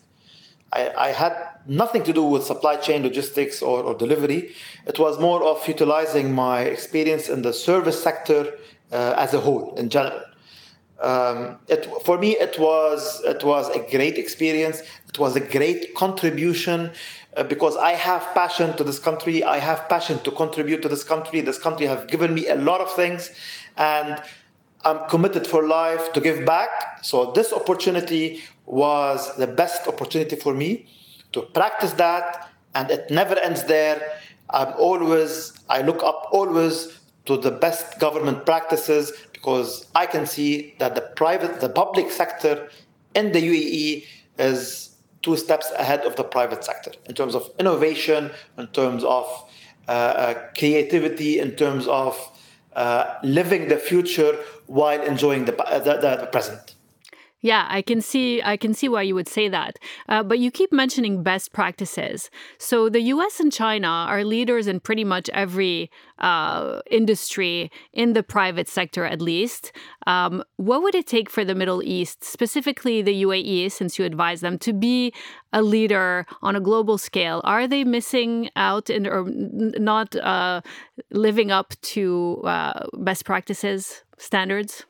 I, 0.73 0.91
I 0.97 1.07
had 1.09 1.33
nothing 1.65 2.03
to 2.03 2.13
do 2.13 2.23
with 2.23 2.43
supply 2.43 2.75
chain 2.75 3.03
logistics 3.03 3.61
or, 3.61 3.83
or, 3.83 3.95
delivery. 3.95 4.51
It 4.85 4.99
was 4.99 5.19
more 5.19 5.43
of 5.43 5.65
utilizing 5.67 6.33
my 6.33 6.61
experience 6.61 7.29
in 7.29 7.41
the 7.41 7.53
service 7.53 8.01
sector 8.01 8.53
uh, 8.91 9.13
as 9.17 9.33
a 9.33 9.39
whole 9.39 9.75
in 9.75 9.89
general 9.89 10.21
um, 10.99 11.59
it, 11.67 11.85
for 12.03 12.17
me 12.17 12.31
it 12.37 12.57
was 12.59 13.21
it 13.23 13.43
was 13.43 13.69
a 13.69 13.79
great 13.79 14.17
experience. 14.17 14.81
It 15.07 15.19
was 15.19 15.35
a 15.35 15.39
great 15.39 15.93
contribution 15.95 16.91
uh, 17.35 17.43
because 17.43 17.77
i 17.77 17.91
have 17.91 18.23
passion 18.33 18.75
to 18.77 18.83
this 18.83 18.99
country. 18.99 19.43
I 19.43 19.59
have 19.59 19.87
passion 19.89 20.19
to 20.19 20.31
contribute 20.31 20.81
to 20.81 20.89
this 20.89 21.03
country. 21.03 21.41
This 21.41 21.59
country 21.59 21.85
have 21.85 22.07
given 22.07 22.33
me 22.33 22.47
a 22.47 22.55
lot 22.55 22.81
of 22.81 22.91
things 22.93 23.31
and 23.77 24.21
i'm 24.85 25.07
committed 25.09 25.45
for 25.45 25.67
life 25.67 26.13
to 26.13 26.21
give 26.21 26.45
back. 26.45 26.69
So 27.03 27.31
this 27.31 27.53
opportunity 27.53 28.41
was 28.65 29.35
the 29.37 29.47
best 29.47 29.87
opportunity 29.87 30.35
for 30.35 30.53
me 30.53 30.87
to 31.33 31.41
practice 31.41 31.93
that 31.93 32.49
and 32.73 32.89
it 32.89 33.11
never 33.11 33.37
ends 33.39 33.63
there. 33.65 34.19
I'm 34.49 34.73
always 34.79 35.53
i 35.69 35.81
look 35.81 36.01
up 36.01 36.29
always 36.31 36.97
to 37.27 37.37
the 37.37 37.51
best 37.51 37.99
government 37.99 38.45
practices 38.45 39.11
because 39.47 39.85
I 39.95 40.05
can 40.07 40.25
see 40.25 40.75
that 40.79 40.93
the 40.93 40.99
private, 41.15 41.61
the 41.61 41.69
public 41.69 42.11
sector 42.11 42.69
in 43.15 43.31
the 43.31 43.39
UAE 43.39 44.03
is 44.37 44.97
two 45.21 45.37
steps 45.37 45.71
ahead 45.79 46.01
of 46.01 46.17
the 46.17 46.25
private 46.25 46.65
sector 46.65 46.91
in 47.05 47.15
terms 47.15 47.33
of 47.33 47.49
innovation, 47.57 48.31
in 48.57 48.67
terms 48.67 49.05
of 49.05 49.25
uh, 49.87 49.91
uh, 49.91 50.33
creativity, 50.57 51.39
in 51.39 51.51
terms 51.51 51.87
of 51.87 52.13
uh, 52.75 53.15
living 53.23 53.69
the 53.69 53.77
future 53.77 54.37
while 54.65 55.01
enjoying 55.01 55.45
the, 55.45 55.53
the, 55.53 56.17
the 56.19 56.27
present. 56.29 56.75
Yeah, 57.41 57.67
I 57.69 57.83
can 57.83 58.01
see 58.01 58.41
I 58.41 58.57
can 58.57 58.73
see 58.73 58.89
why 58.89 59.03
you 59.03 59.13
would 59.13 59.27
say 59.27 59.47
that. 59.47 59.77
Uh, 60.09 60.23
but 60.23 60.39
you 60.39 60.49
keep 60.49 60.73
mentioning 60.73 61.21
best 61.21 61.53
practices. 61.53 62.31
So 62.57 62.89
the 62.89 63.01
U.S. 63.13 63.39
and 63.39 63.53
China 63.53 63.87
are 63.87 64.23
leaders 64.23 64.65
in 64.65 64.79
pretty 64.79 65.03
much 65.03 65.29
every 65.29 65.91
uh, 66.17 66.81
industry 66.89 67.71
in 67.93 68.13
the 68.13 68.23
private 68.23 68.67
sector, 68.67 69.05
at 69.05 69.21
least. 69.21 69.71
Um, 70.07 70.43
what 70.55 70.81
would 70.81 70.95
it 70.95 71.05
take 71.05 71.29
for 71.29 71.45
the 71.45 71.53
Middle 71.53 71.83
East, 71.83 72.23
specifically 72.23 73.03
the 73.03 73.23
UAE, 73.23 73.71
since 73.71 73.99
you 73.99 74.05
advise 74.05 74.41
them, 74.41 74.57
to 74.59 74.73
be 74.73 75.13
a 75.53 75.61
leader 75.61 76.25
on 76.41 76.55
a 76.55 76.59
global 76.59 76.97
scale? 76.97 77.41
Are 77.43 77.67
they 77.67 77.83
missing 77.83 78.49
out 78.55 78.89
in, 78.89 79.05
or 79.05 79.25
not 79.27 80.15
uh, 80.15 80.61
living 81.11 81.51
up 81.51 81.75
to 81.93 82.41
uh, 82.45 82.87
best 82.93 83.25
practices 83.25 84.03
standards? 84.17 84.85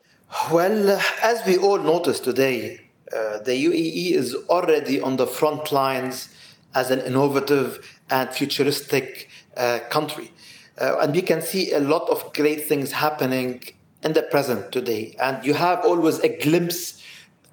Well, 0.52 1.00
as 1.24 1.46
we 1.46 1.58
all 1.58 1.78
notice 1.78 2.20
today, 2.20 2.82
uh, 3.13 3.40
the 3.40 3.54
UAE 3.66 4.12
is 4.12 4.36
already 4.50 5.00
on 5.00 5.16
the 5.16 5.26
front 5.26 5.72
lines 5.72 6.30
as 6.76 6.92
an 6.92 7.00
innovative 7.00 7.98
and 8.10 8.30
futuristic 8.30 9.30
uh, 9.56 9.80
country. 9.90 10.34
Uh, 10.80 10.98
and 11.00 11.16
we 11.16 11.22
can 11.22 11.42
see 11.42 11.72
a 11.72 11.80
lot 11.80 12.10
of 12.10 12.34
great 12.34 12.66
things 12.66 12.92
happening 12.92 13.63
in 14.04 14.13
the 14.13 14.22
present 14.22 14.74
today. 14.74 15.16
And 15.20 15.46
you 15.46 15.54
have 15.54 15.86
always 15.86 16.20
a 16.20 16.38
glimpse 16.38 17.02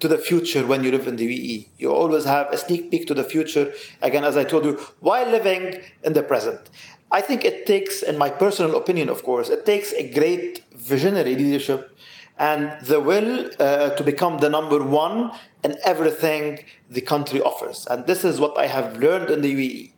to 0.01 0.09
the 0.09 0.17
future 0.17 0.67
when 0.67 0.83
you 0.83 0.91
live 0.91 1.07
in 1.07 1.15
the 1.15 1.25
UAE. 1.25 1.69
You 1.77 1.93
always 1.93 2.25
have 2.25 2.51
a 2.51 2.57
sneak 2.57 2.91
peek 2.91 3.07
to 3.07 3.13
the 3.13 3.23
future, 3.23 3.73
again, 4.01 4.25
as 4.25 4.35
I 4.35 4.43
told 4.43 4.65
you, 4.65 4.73
while 4.99 5.29
living 5.29 5.81
in 6.03 6.11
the 6.11 6.23
present. 6.23 6.69
I 7.09 7.21
think 7.21 7.45
it 7.45 7.65
takes, 7.65 8.03
in 8.03 8.17
my 8.17 8.29
personal 8.29 8.75
opinion, 8.75 9.07
of 9.07 9.23
course, 9.23 9.47
it 9.47 9.65
takes 9.65 9.93
a 9.93 10.11
great 10.11 10.65
visionary 10.73 11.35
leadership 11.35 11.94
and 12.37 12.79
the 12.85 12.99
will 12.99 13.49
uh, 13.59 13.89
to 13.91 14.03
become 14.03 14.39
the 14.39 14.49
number 14.49 14.83
one 14.83 15.31
in 15.63 15.75
everything 15.83 16.63
the 16.89 17.01
country 17.01 17.41
offers. 17.41 17.87
And 17.89 18.05
this 18.05 18.23
is 18.23 18.39
what 18.39 18.57
I 18.57 18.67
have 18.67 18.97
learned 18.97 19.29
in 19.29 19.41
the 19.41 19.53
UAE. 19.55 19.91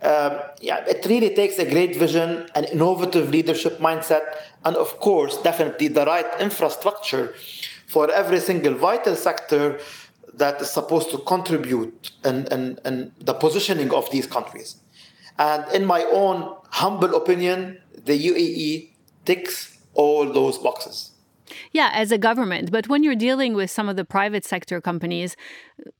Um, 0.00 0.38
yeah, 0.60 0.84
it 0.86 1.04
really 1.06 1.34
takes 1.34 1.58
a 1.58 1.68
great 1.68 1.96
vision, 1.96 2.48
an 2.54 2.64
innovative 2.64 3.30
leadership 3.30 3.78
mindset, 3.78 4.22
and 4.64 4.76
of 4.76 5.00
course, 5.00 5.42
definitely 5.42 5.88
the 5.88 6.04
right 6.04 6.26
infrastructure 6.38 7.34
for 7.88 8.10
every 8.12 8.38
single 8.38 8.74
vital 8.74 9.16
sector 9.16 9.80
that 10.34 10.60
is 10.60 10.70
supposed 10.70 11.10
to 11.10 11.18
contribute 11.18 12.12
in, 12.24 12.46
in, 12.52 12.78
in 12.84 13.12
the 13.18 13.34
positioning 13.34 13.92
of 13.92 14.08
these 14.12 14.26
countries. 14.26 14.76
And 15.38 15.64
in 15.72 15.84
my 15.84 16.04
own 16.04 16.54
humble 16.70 17.16
opinion, 17.16 17.78
the 18.04 18.16
UAE 18.28 18.90
ticks 19.24 19.78
all 19.94 20.32
those 20.32 20.58
boxes. 20.58 21.12
Yeah, 21.72 21.90
as 21.92 22.12
a 22.12 22.18
government. 22.18 22.70
But 22.70 22.88
when 22.88 23.02
you're 23.02 23.14
dealing 23.14 23.54
with 23.54 23.70
some 23.70 23.88
of 23.88 23.96
the 23.96 24.04
private 24.04 24.44
sector 24.44 24.80
companies, 24.80 25.36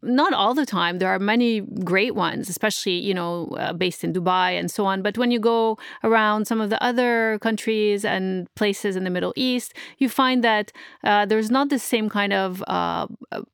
not 0.02 0.32
all 0.32 0.54
the 0.54 0.66
time. 0.66 0.98
There 0.98 1.08
are 1.08 1.18
many 1.18 1.60
great 1.60 2.14
ones, 2.14 2.48
especially, 2.48 2.98
you 2.98 3.14
know, 3.14 3.48
uh, 3.58 3.72
based 3.72 4.04
in 4.04 4.12
Dubai 4.12 4.58
and 4.58 4.70
so 4.70 4.86
on. 4.86 5.02
But 5.02 5.18
when 5.18 5.30
you 5.30 5.40
go 5.40 5.78
around 6.04 6.46
some 6.46 6.60
of 6.60 6.70
the 6.70 6.82
other 6.82 7.38
countries 7.40 8.04
and 8.04 8.52
places 8.54 8.96
in 8.96 9.04
the 9.04 9.10
Middle 9.10 9.32
East, 9.36 9.74
you 9.98 10.08
find 10.08 10.44
that 10.44 10.72
uh, 11.04 11.26
there's 11.26 11.50
not 11.50 11.68
the 11.68 11.78
same 11.78 12.08
kind 12.08 12.32
of 12.32 12.62
uh, 12.66 13.06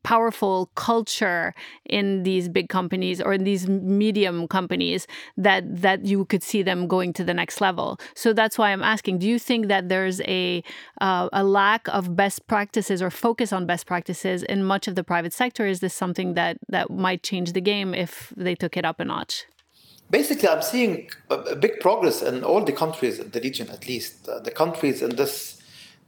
powerful 0.02 0.70
culture 0.74 1.54
in 1.84 2.22
these 2.22 2.48
big 2.48 2.68
companies 2.68 3.20
or 3.20 3.32
in 3.32 3.44
these 3.44 3.68
medium 3.68 4.48
companies 4.48 5.06
that 5.36 5.64
that 5.82 6.04
you 6.04 6.24
could 6.26 6.42
see 6.42 6.62
them 6.62 6.86
going 6.86 7.12
to 7.12 7.24
the 7.24 7.34
next 7.34 7.60
level. 7.60 7.98
So 8.14 8.32
that's 8.32 8.58
why 8.58 8.70
I'm 8.70 8.82
asking: 8.82 9.18
Do 9.18 9.28
you 9.28 9.38
think 9.38 9.68
that 9.68 9.88
there's 9.88 10.20
a 10.22 10.62
uh, 11.00 11.28
a 11.32 11.44
lack 11.44 11.88
of 11.88 12.16
best 12.16 12.46
practices 12.46 13.00
or 13.02 13.10
focus 13.10 13.52
on 13.52 13.66
best 13.66 13.86
practices 13.86 14.42
in 14.42 14.64
much 14.64 14.88
of 14.88 14.94
the 14.94 15.04
private 15.04 15.32
sector? 15.32 15.66
Is 15.66 15.80
this 15.80 15.94
something 15.94 16.13
that 16.14 16.56
that 16.68 16.90
might 16.90 17.22
change 17.22 17.52
the 17.52 17.60
game 17.60 17.94
if 17.94 18.32
they 18.36 18.54
took 18.54 18.76
it 18.76 18.84
up 18.84 19.00
a 19.00 19.04
notch? 19.04 19.44
Basically, 20.10 20.48
I'm 20.48 20.62
seeing 20.62 21.10
a, 21.30 21.56
big 21.56 21.80
progress 21.80 22.22
in 22.22 22.44
all 22.44 22.62
the 22.64 22.72
countries 22.72 23.18
in 23.18 23.30
the 23.30 23.40
region. 23.40 23.68
At 23.70 23.88
least 23.88 24.28
uh, 24.28 24.38
the 24.40 24.50
countries 24.50 25.02
in 25.02 25.16
this 25.16 25.62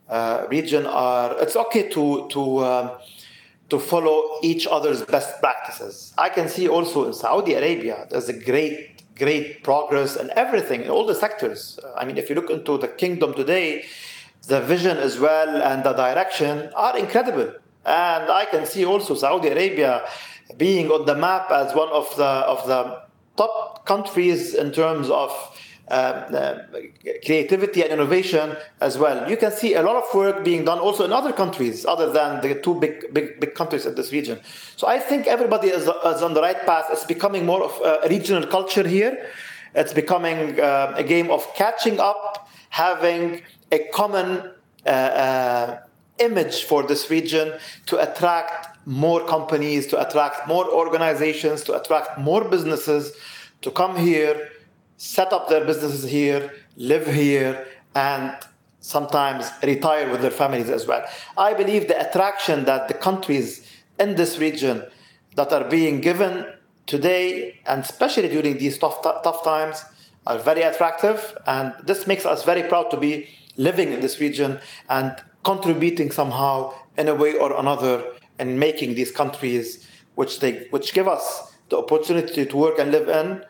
uh, 0.08 0.46
region 0.48 0.86
are. 0.86 1.36
It's 1.42 1.56
okay 1.56 1.88
to 1.90 2.28
to. 2.30 2.64
Um, 2.64 2.90
to 3.68 3.78
follow 3.80 4.38
each 4.42 4.66
other's 4.66 5.02
best 5.02 5.40
practices. 5.40 6.14
I 6.16 6.28
can 6.28 6.48
see 6.48 6.68
also 6.68 7.06
in 7.06 7.12
Saudi 7.12 7.54
Arabia, 7.54 8.06
there's 8.10 8.28
a 8.28 8.32
great, 8.32 9.02
great 9.16 9.64
progress 9.64 10.14
in 10.14 10.30
everything, 10.36 10.82
in 10.82 10.90
all 10.90 11.04
the 11.04 11.14
sectors. 11.14 11.78
I 11.96 12.04
mean, 12.04 12.16
if 12.16 12.28
you 12.28 12.36
look 12.36 12.50
into 12.50 12.78
the 12.78 12.88
kingdom 12.88 13.34
today, 13.34 13.84
the 14.46 14.60
vision 14.60 14.96
as 14.96 15.18
well 15.18 15.60
and 15.62 15.82
the 15.82 15.92
direction 15.92 16.70
are 16.76 16.96
incredible. 16.96 17.52
And 17.86 18.30
I 18.30 18.46
can 18.46 18.66
see 18.66 18.84
also 18.84 19.14
Saudi 19.14 19.48
Arabia 19.48 20.04
being 20.56 20.90
on 20.90 21.06
the 21.06 21.14
map 21.14 21.50
as 21.50 21.74
one 21.74 21.88
of 21.88 22.14
the 22.16 22.24
of 22.24 22.66
the 22.66 23.02
top 23.36 23.86
countries 23.86 24.54
in 24.54 24.72
terms 24.72 25.08
of 25.08 25.30
uh, 25.88 25.92
uh, 25.92 26.66
creativity 27.24 27.82
and 27.82 27.92
innovation 27.92 28.56
as 28.80 28.98
well. 28.98 29.30
You 29.30 29.36
can 29.36 29.52
see 29.52 29.74
a 29.74 29.82
lot 29.82 29.94
of 29.94 30.12
work 30.12 30.44
being 30.44 30.64
done 30.64 30.80
also 30.80 31.04
in 31.04 31.12
other 31.12 31.32
countries 31.32 31.86
other 31.86 32.10
than 32.12 32.40
the 32.40 32.60
two 32.60 32.74
big 32.74 33.14
big 33.14 33.38
big 33.38 33.54
countries 33.54 33.86
in 33.86 33.94
this 33.94 34.10
region. 34.10 34.40
So 34.76 34.88
I 34.88 34.98
think 34.98 35.28
everybody 35.28 35.68
is, 35.68 35.82
is 35.82 36.22
on 36.22 36.34
the 36.34 36.42
right 36.42 36.60
path. 36.66 36.86
It's 36.90 37.04
becoming 37.04 37.46
more 37.46 37.62
of 37.62 37.80
a 37.84 38.08
regional 38.08 38.48
culture 38.48 38.86
here. 38.86 39.30
It's 39.76 39.92
becoming 39.92 40.58
uh, 40.58 40.94
a 40.96 41.04
game 41.04 41.30
of 41.30 41.46
catching 41.54 42.00
up, 42.00 42.48
having 42.70 43.42
a 43.70 43.78
common 43.92 44.50
uh, 44.86 44.88
uh, 44.88 45.78
image 46.18 46.64
for 46.64 46.82
this 46.82 47.10
region 47.10 47.58
to 47.86 47.98
attract 47.98 48.78
more 48.86 49.24
companies, 49.26 49.86
to 49.88 50.08
attract 50.08 50.46
more 50.48 50.66
organizations, 50.68 51.62
to 51.64 51.80
attract 51.80 52.18
more 52.18 52.44
businesses 52.44 53.12
to 53.62 53.70
come 53.70 53.96
here, 53.96 54.50
set 54.96 55.32
up 55.32 55.48
their 55.48 55.64
businesses 55.64 56.08
here, 56.08 56.52
live 56.76 57.06
here, 57.06 57.66
and 57.94 58.36
sometimes 58.80 59.50
retire 59.62 60.10
with 60.10 60.20
their 60.20 60.30
families 60.30 60.70
as 60.70 60.86
well. 60.86 61.04
I 61.36 61.54
believe 61.54 61.88
the 61.88 62.08
attraction 62.08 62.64
that 62.66 62.88
the 62.88 62.94
countries 62.94 63.66
in 63.98 64.14
this 64.14 64.38
region 64.38 64.84
that 65.34 65.52
are 65.52 65.64
being 65.64 66.00
given 66.00 66.46
today, 66.86 67.58
and 67.66 67.82
especially 67.82 68.28
during 68.28 68.58
these 68.58 68.78
tough, 68.78 69.02
tough 69.02 69.42
times, 69.42 69.84
are 70.26 70.38
very 70.38 70.62
attractive, 70.62 71.36
and 71.46 71.74
this 71.84 72.06
makes 72.06 72.24
us 72.26 72.44
very 72.44 72.62
proud 72.62 72.90
to 72.90 72.96
be 72.96 73.28
living 73.56 73.92
in 73.92 74.00
this 74.00 74.20
region 74.20 74.60
and 74.88 75.16
contributing 75.46 76.10
somehow 76.10 76.74
in 76.98 77.06
a 77.08 77.14
way 77.14 77.32
or 77.38 77.56
another 77.58 77.94
and 78.40 78.58
making 78.58 78.96
these 78.96 79.12
countries 79.12 79.86
which 80.16 80.40
they 80.40 80.66
which 80.74 80.92
give 80.92 81.06
us 81.06 81.54
the 81.70 81.78
opportunity 81.78 82.44
to 82.44 82.56
work 82.56 82.78
and 82.80 82.90
live 82.90 83.08
in 83.08 83.44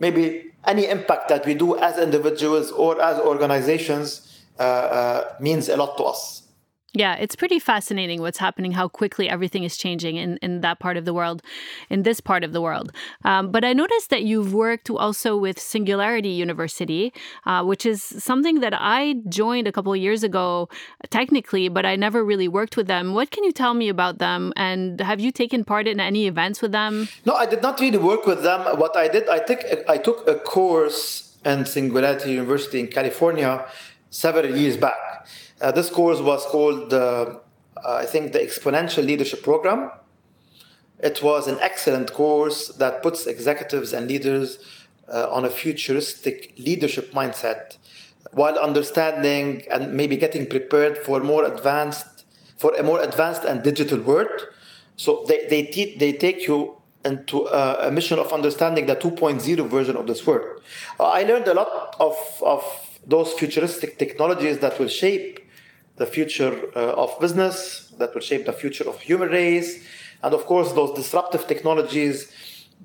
maybe 0.00 0.24
any 0.66 0.88
impact 0.88 1.28
that 1.28 1.46
we 1.46 1.54
do 1.54 1.78
as 1.78 1.98
individuals 1.98 2.72
or 2.72 3.00
as 3.00 3.16
organizations 3.20 4.42
uh, 4.58 4.62
uh, 4.62 5.34
means 5.40 5.68
a 5.68 5.76
lot 5.76 5.96
to 5.96 6.02
us 6.02 6.42
yeah, 6.92 7.14
it's 7.14 7.36
pretty 7.36 7.60
fascinating 7.60 8.20
what's 8.20 8.38
happening, 8.38 8.72
how 8.72 8.88
quickly 8.88 9.28
everything 9.28 9.62
is 9.62 9.76
changing 9.76 10.16
in, 10.16 10.38
in 10.38 10.60
that 10.62 10.80
part 10.80 10.96
of 10.96 11.04
the 11.04 11.14
world, 11.14 11.40
in 11.88 12.02
this 12.02 12.20
part 12.20 12.42
of 12.42 12.52
the 12.52 12.60
world. 12.60 12.90
Um, 13.24 13.52
but 13.52 13.64
I 13.64 13.72
noticed 13.72 14.10
that 14.10 14.24
you've 14.24 14.52
worked 14.52 14.90
also 14.90 15.36
with 15.36 15.58
Singularity 15.60 16.30
University, 16.30 17.12
uh, 17.46 17.62
which 17.64 17.86
is 17.86 18.02
something 18.02 18.58
that 18.60 18.74
I 18.76 19.16
joined 19.28 19.68
a 19.68 19.72
couple 19.72 19.92
of 19.92 20.00
years 20.00 20.24
ago, 20.24 20.68
technically, 21.10 21.68
but 21.68 21.86
I 21.86 21.94
never 21.94 22.24
really 22.24 22.48
worked 22.48 22.76
with 22.76 22.88
them. 22.88 23.14
What 23.14 23.30
can 23.30 23.44
you 23.44 23.52
tell 23.52 23.74
me 23.74 23.88
about 23.88 24.18
them? 24.18 24.52
And 24.56 25.00
have 25.00 25.20
you 25.20 25.30
taken 25.30 25.64
part 25.64 25.86
in 25.86 26.00
any 26.00 26.26
events 26.26 26.60
with 26.60 26.72
them? 26.72 27.08
No, 27.24 27.34
I 27.34 27.46
did 27.46 27.62
not 27.62 27.78
really 27.78 27.98
work 27.98 28.26
with 28.26 28.42
them. 28.42 28.62
What 28.78 28.96
I 28.96 29.06
did, 29.06 29.28
I, 29.28 29.38
took, 29.38 29.60
I 29.88 29.96
took 29.96 30.26
a 30.26 30.34
course 30.34 31.36
in 31.44 31.66
Singularity 31.66 32.32
University 32.32 32.80
in 32.80 32.88
California 32.88 33.64
several 34.10 34.56
years 34.56 34.76
back. 34.76 35.09
Uh, 35.60 35.70
this 35.70 35.90
course 35.90 36.20
was 36.20 36.44
called, 36.46 36.94
uh, 36.94 37.34
I 37.84 38.06
think, 38.06 38.32
the 38.32 38.38
Exponential 38.38 39.04
Leadership 39.04 39.42
Program. 39.42 39.90
It 40.98 41.22
was 41.22 41.48
an 41.48 41.58
excellent 41.60 42.12
course 42.12 42.68
that 42.68 43.02
puts 43.02 43.26
executives 43.26 43.92
and 43.92 44.08
leaders 44.08 44.58
uh, 45.12 45.28
on 45.30 45.44
a 45.44 45.50
futuristic 45.50 46.54
leadership 46.58 47.12
mindset 47.12 47.76
while 48.32 48.58
understanding 48.58 49.62
and 49.70 49.92
maybe 49.92 50.16
getting 50.16 50.46
prepared 50.46 50.98
for 50.98 51.20
more 51.20 51.44
advanced 51.44 52.24
for 52.56 52.74
a 52.74 52.82
more 52.82 53.00
advanced 53.02 53.44
and 53.44 53.62
digital 53.62 53.98
world 53.98 54.46
so 54.96 55.24
they 55.26 55.46
they, 55.48 55.62
te- 55.64 55.96
they 55.96 56.12
take 56.12 56.46
you 56.46 56.76
into 57.04 57.46
a, 57.46 57.88
a 57.88 57.90
mission 57.90 58.18
of 58.18 58.30
understanding 58.32 58.86
the 58.86 58.94
2.0 58.94 59.68
version 59.68 59.96
of 59.96 60.06
this 60.06 60.26
world 60.26 60.60
uh, 61.00 61.04
i 61.04 61.22
learned 61.22 61.48
a 61.48 61.54
lot 61.54 61.96
of 61.98 62.16
of 62.42 62.62
those 63.06 63.32
futuristic 63.32 63.98
technologies 63.98 64.58
that 64.58 64.78
will 64.78 64.88
shape 64.88 65.40
the 66.02 66.06
future 66.16 66.54
uh, 66.74 67.02
of 67.04 67.08
business, 67.24 67.58
that 67.98 68.10
will 68.14 68.26
shape 68.30 68.44
the 68.50 68.56
future 68.62 68.86
of 68.88 68.96
human 69.10 69.28
race, 69.40 69.70
and 70.22 70.30
of 70.38 70.42
course 70.50 70.68
those 70.72 70.92
disruptive 71.00 71.44
technologies 71.52 72.16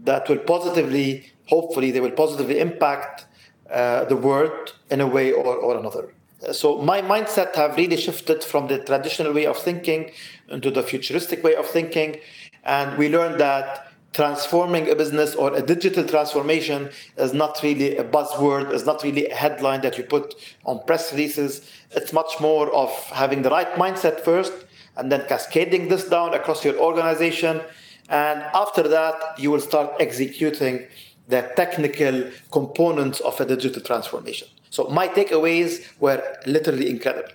that 0.09 0.23
will 0.29 0.43
positively, 0.55 1.07
hopefully, 1.47 1.89
they 1.91 2.01
will 2.05 2.17
positively 2.23 2.57
impact 2.67 3.25
uh, 3.71 4.03
the 4.11 4.19
world 4.27 4.75
in 4.93 4.99
a 5.01 5.07
way 5.07 5.27
or, 5.31 5.55
or 5.65 5.77
another. 5.77 6.05
So 6.51 6.67
my 6.93 7.01
mindset 7.01 7.55
have 7.55 7.77
really 7.77 7.97
shifted 7.97 8.43
from 8.43 8.67
the 8.67 8.79
traditional 8.89 9.31
way 9.33 9.45
of 9.45 9.57
thinking 9.57 10.11
into 10.49 10.69
the 10.69 10.83
futuristic 10.83 11.39
way 11.47 11.55
of 11.55 11.65
thinking. 11.65 12.19
And 12.63 12.97
we 12.99 13.07
learned 13.09 13.39
that 13.39 13.91
transforming 14.15 14.89
a 14.89 14.95
business 14.95 15.35
or 15.35 15.53
a 15.53 15.61
digital 15.61 16.05
transformation 16.05 16.89
is 17.17 17.33
not 17.33 17.61
really 17.61 17.97
a 17.97 18.03
buzzword, 18.03 18.71
is 18.71 18.85
not 18.85 19.03
really 19.03 19.27
a 19.27 19.35
headline 19.35 19.81
that 19.81 19.97
you 19.97 20.05
put 20.05 20.35
on 20.65 20.79
press 20.85 21.11
releases. 21.11 21.69
It's 21.91 22.13
much 22.13 22.39
more 22.39 22.73
of 22.73 22.89
having 23.11 23.41
the 23.41 23.49
right 23.49 23.71
mindset 23.73 24.21
first 24.21 24.53
and 24.95 25.11
then 25.11 25.27
cascading 25.27 25.89
this 25.89 26.07
down 26.07 26.33
across 26.33 26.63
your 26.63 26.77
organization. 26.77 27.59
And 28.07 28.39
after 28.53 28.83
that, 28.87 29.37
you 29.37 29.51
will 29.51 29.59
start 29.59 29.91
executing 29.99 30.87
the 31.27 31.41
technical 31.57 32.31
components 32.51 33.19
of 33.19 33.37
a 33.41 33.45
digital 33.45 33.81
transformation. 33.81 34.47
So 34.69 34.85
my 34.85 35.09
takeaways 35.09 35.85
were 35.99 36.23
literally 36.45 36.89
incredible. 36.89 37.33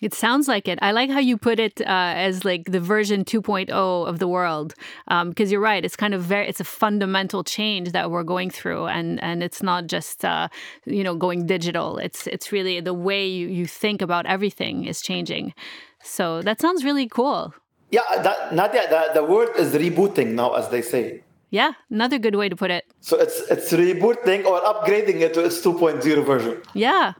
It 0.00 0.14
sounds 0.14 0.46
like 0.46 0.68
it. 0.68 0.78
I 0.80 0.92
like 0.92 1.10
how 1.10 1.18
you 1.18 1.36
put 1.36 1.58
it 1.58 1.80
uh, 1.80 1.84
as 1.86 2.44
like 2.44 2.70
the 2.70 2.80
version 2.80 3.24
2.0 3.24 3.70
of 3.70 4.18
the 4.18 4.28
world, 4.28 4.74
because 5.06 5.48
um, 5.48 5.50
you're 5.50 5.60
right. 5.60 5.84
It's 5.84 5.96
kind 5.96 6.14
of 6.14 6.22
very. 6.22 6.48
It's 6.48 6.60
a 6.60 6.64
fundamental 6.64 7.42
change 7.42 7.92
that 7.92 8.10
we're 8.10 8.22
going 8.22 8.50
through, 8.50 8.86
and 8.86 9.20
and 9.22 9.42
it's 9.42 9.62
not 9.62 9.86
just 9.86 10.24
uh, 10.24 10.48
you 10.86 11.02
know 11.02 11.16
going 11.16 11.46
digital. 11.46 11.98
It's 11.98 12.26
it's 12.28 12.52
really 12.52 12.80
the 12.80 12.94
way 12.94 13.26
you 13.26 13.48
you 13.48 13.66
think 13.66 14.00
about 14.00 14.26
everything 14.26 14.84
is 14.84 15.00
changing. 15.00 15.52
So 16.02 16.42
that 16.42 16.60
sounds 16.60 16.84
really 16.84 17.08
cool. 17.08 17.54
Yeah, 17.90 18.02
that, 18.22 18.54
Nadia, 18.54 18.88
the, 18.88 19.20
the 19.20 19.24
word 19.24 19.56
is 19.56 19.72
rebooting 19.72 20.34
now, 20.34 20.52
as 20.52 20.68
they 20.68 20.82
say. 20.82 21.22
Yeah, 21.50 21.72
another 21.90 22.18
good 22.18 22.34
way 22.34 22.50
to 22.50 22.56
put 22.56 22.70
it. 22.70 22.84
So 23.00 23.16
it's 23.18 23.40
it's 23.50 23.72
rebooting 23.72 24.44
or 24.44 24.60
upgrading 24.60 25.20
it 25.22 25.32
to 25.34 25.44
its 25.44 25.60
2.0 25.64 26.26
version. 26.26 26.60
Yeah, 26.74 27.14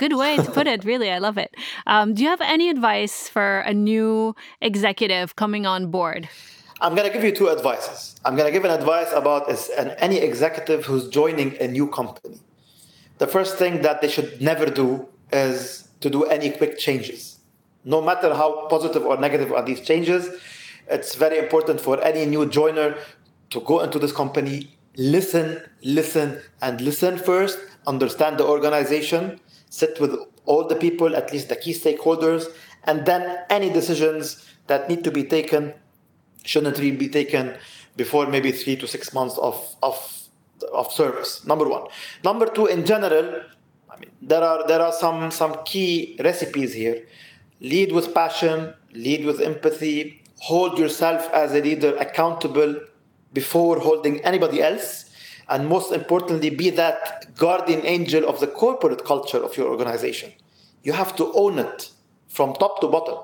good 0.00 0.16
way 0.16 0.32
to 0.44 0.50
put 0.58 0.66
it. 0.66 0.80
Really, 0.92 1.10
I 1.10 1.18
love 1.18 1.36
it. 1.36 1.50
Um, 1.86 2.14
do 2.14 2.22
you 2.24 2.30
have 2.34 2.40
any 2.40 2.70
advice 2.70 3.28
for 3.28 3.60
a 3.72 3.74
new 3.74 4.34
executive 4.60 5.36
coming 5.36 5.64
on 5.74 5.90
board? 5.90 6.28
I'm 6.80 6.94
going 6.96 7.06
to 7.06 7.12
give 7.12 7.24
you 7.28 7.34
two 7.40 7.50
advices. 7.50 8.16
I'm 8.24 8.34
going 8.38 8.48
to 8.50 8.54
give 8.56 8.64
an 8.64 8.74
advice 8.80 9.12
about 9.12 9.50
is 9.50 9.68
an, 9.76 9.88
any 10.06 10.18
executive 10.30 10.86
who's 10.86 11.06
joining 11.08 11.50
a 11.60 11.68
new 11.68 11.86
company. 11.98 12.40
The 13.18 13.26
first 13.26 13.58
thing 13.58 13.82
that 13.82 14.00
they 14.00 14.08
should 14.08 14.40
never 14.40 14.66
do 14.82 15.06
is 15.30 15.88
to 16.00 16.08
do 16.08 16.24
any 16.24 16.48
quick 16.50 16.78
changes. 16.78 17.20
No 17.84 18.00
matter 18.00 18.30
how 18.40 18.48
positive 18.68 19.04
or 19.04 19.18
negative 19.18 19.52
are 19.52 19.62
these 19.62 19.82
changes, 19.90 20.22
it's 20.88 21.14
very 21.14 21.38
important 21.38 21.78
for 21.86 22.02
any 22.02 22.24
new 22.24 22.46
joiner 22.46 22.96
to 23.50 23.60
go 23.60 23.80
into 23.80 23.98
this 23.98 24.12
company, 24.12 24.56
listen, 24.96 25.62
listen, 25.82 26.40
and 26.62 26.80
listen 26.80 27.18
first, 27.18 27.58
understand 27.86 28.38
the 28.38 28.46
organization, 28.46 29.38
sit 29.70 29.98
with 30.00 30.14
all 30.44 30.66
the 30.66 30.76
people, 30.76 31.16
at 31.16 31.32
least 31.32 31.48
the 31.48 31.56
key 31.56 31.72
stakeholders, 31.72 32.46
and 32.84 33.06
then 33.06 33.38
any 33.48 33.70
decisions 33.70 34.46
that 34.66 34.88
need 34.88 35.02
to 35.04 35.10
be 35.10 35.24
taken 35.24 35.72
shouldn't 36.44 36.78
really 36.78 36.96
be 36.96 37.08
taken 37.08 37.56
before 37.96 38.26
maybe 38.26 38.52
three 38.52 38.76
to 38.76 38.86
six 38.86 39.12
months 39.12 39.38
of, 39.38 39.76
of, 39.82 39.96
of 40.72 40.92
service. 40.92 41.44
Number 41.44 41.68
one. 41.68 41.84
Number 42.24 42.46
two, 42.46 42.66
in 42.66 42.84
general, 42.84 43.42
I 43.90 43.98
mean, 43.98 44.10
there 44.22 44.42
are 44.42 44.66
there 44.66 44.80
are 44.80 44.92
some 44.92 45.30
some 45.30 45.56
key 45.64 46.16
recipes 46.20 46.72
here. 46.72 47.06
Lead 47.60 47.92
with 47.92 48.14
passion, 48.14 48.74
lead 48.92 49.24
with 49.26 49.40
empathy, 49.40 50.22
hold 50.38 50.78
yourself 50.78 51.28
as 51.32 51.52
a 51.52 51.60
leader 51.60 51.94
accountable 51.96 52.80
before 53.32 53.78
holding 53.78 54.20
anybody 54.24 54.62
else. 54.62 55.09
And 55.50 55.68
most 55.68 55.92
importantly, 55.92 56.50
be 56.50 56.70
that 56.70 57.34
guardian 57.36 57.84
angel 57.84 58.28
of 58.28 58.38
the 58.38 58.46
corporate 58.46 59.04
culture 59.04 59.42
of 59.42 59.56
your 59.56 59.68
organization. 59.68 60.32
You 60.84 60.92
have 60.92 61.14
to 61.16 61.32
own 61.34 61.58
it 61.58 61.90
from 62.28 62.54
top 62.54 62.80
to 62.80 62.86
bottom. 62.86 63.18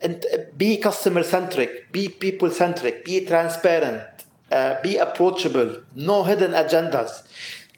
And 0.00 0.24
uh, 0.32 0.38
be 0.56 0.78
customer 0.78 1.22
centric, 1.22 1.92
be 1.92 2.08
people 2.08 2.50
centric, 2.50 3.04
be 3.04 3.26
transparent, 3.26 4.02
uh, 4.50 4.80
be 4.82 4.96
approachable, 4.96 5.82
no 5.94 6.24
hidden 6.24 6.52
agendas. 6.52 7.22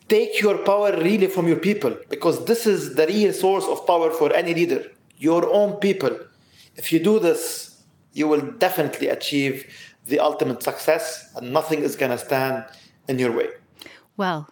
Take 0.09 0.40
your 0.40 0.59
power 0.59 0.96
really 0.96 1.26
from 1.26 1.48
your 1.48 1.59
people 1.59 1.96
because 2.09 2.44
this 2.44 2.64
is 2.66 2.94
the 2.94 3.07
real 3.09 3.33
source 3.33 3.64
of 3.66 3.85
power 3.87 4.11
for 4.11 4.33
any 4.33 4.55
leader 4.55 4.85
your 5.22 5.48
own 5.52 5.74
people. 5.74 6.18
If 6.76 6.92
you 6.92 6.98
do 6.98 7.20
this, 7.20 7.81
you 8.12 8.26
will 8.26 8.40
definitely 8.40 9.09
achieve 9.09 9.72
the 10.07 10.18
ultimate 10.18 10.64
success, 10.64 11.31
and 11.37 11.52
nothing 11.52 11.81
is 11.83 11.94
going 11.94 12.11
to 12.11 12.18
stand 12.18 12.64
in 13.09 13.19
your 13.19 13.33
way. 13.33 13.49
Well, 14.17 14.49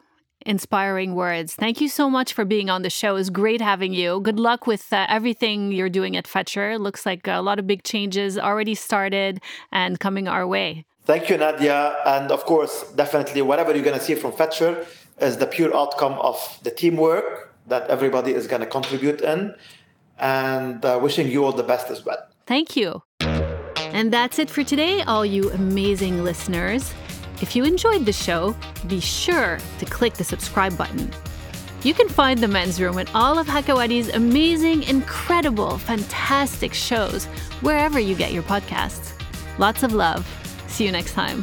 inspiring 0.47 1.15
words. 1.15 1.55
Thank 1.55 1.81
you 1.81 1.89
so 1.89 2.09
much 2.09 2.33
for 2.33 2.45
being 2.45 2.71
on 2.71 2.83
the 2.83 2.91
show. 2.91 3.17
It's 3.17 3.31
great 3.31 3.61
having 3.61 3.93
you. 3.93 4.21
Good 4.21 4.41
luck 4.41 4.67
with 4.67 4.93
uh, 4.93 5.07
everything 5.09 5.73
you're 5.73 5.91
doing 5.91 6.17
at 6.17 6.25
Fetchr. 6.27 6.79
Looks 6.79 7.05
like 7.05 7.27
a 7.27 7.41
lot 7.41 7.59
of 7.59 7.67
big 7.67 7.83
changes 7.83 8.39
already 8.39 8.75
started 8.75 9.41
and 9.71 10.01
coming 10.01 10.29
our 10.29 10.47
way. 10.47 10.87
Thank 11.05 11.29
you, 11.29 11.37
Nadia. 11.37 11.97
And 12.07 12.31
of 12.31 12.45
course, 12.45 12.91
definitely, 12.93 13.43
whatever 13.43 13.75
you're 13.75 13.85
going 13.85 13.99
to 13.99 14.05
see 14.05 14.15
from 14.15 14.33
Fetchr 14.33 14.87
is 15.21 15.37
the 15.37 15.47
pure 15.47 15.77
outcome 15.77 16.15
of 16.15 16.59
the 16.63 16.71
teamwork 16.71 17.55
that 17.67 17.89
everybody 17.89 18.33
is 18.33 18.47
going 18.47 18.61
to 18.61 18.67
contribute 18.67 19.21
in. 19.21 19.55
And 20.19 20.85
uh, 20.85 20.99
wishing 21.03 21.29
you 21.29 21.45
all 21.45 21.53
the 21.53 21.63
best 21.63 21.91
as 21.91 22.05
well. 22.05 22.19
Thank 22.47 22.77
you. 22.77 23.03
And 23.21 24.13
that's 24.13 24.39
it 24.39 24.51
for 24.51 24.63
today, 24.63 25.03
all 25.03 25.25
you 25.25 25.51
amazing 25.51 26.23
listeners. 26.23 26.93
If 27.41 27.57
you 27.57 27.65
enjoyed 27.65 28.05
the 28.05 28.13
show, 28.13 28.55
be 28.87 29.01
sure 29.01 29.59
to 29.79 29.87
click 29.87 30.15
the 30.15 30.25
subscribe 30.25 30.77
button. 30.77 31.11
You 31.83 31.95
can 31.95 32.09
find 32.09 32.39
the 32.39 32.49
men's 32.49 32.81
room 32.81 32.99
and 32.99 33.09
all 33.15 33.39
of 33.39 33.47
Hakawati's 33.47 34.11
amazing, 34.11 34.83
incredible, 34.83 35.79
fantastic 35.79 36.75
shows 36.75 37.25
wherever 37.63 37.99
you 37.99 38.15
get 38.15 38.33
your 38.33 38.43
podcasts. 38.43 39.13
Lots 39.59 39.83
of 39.83 39.95
love. 39.95 40.27
See 40.69 40.85
you 40.85 40.93
next 40.93 41.15
time. 41.15 41.43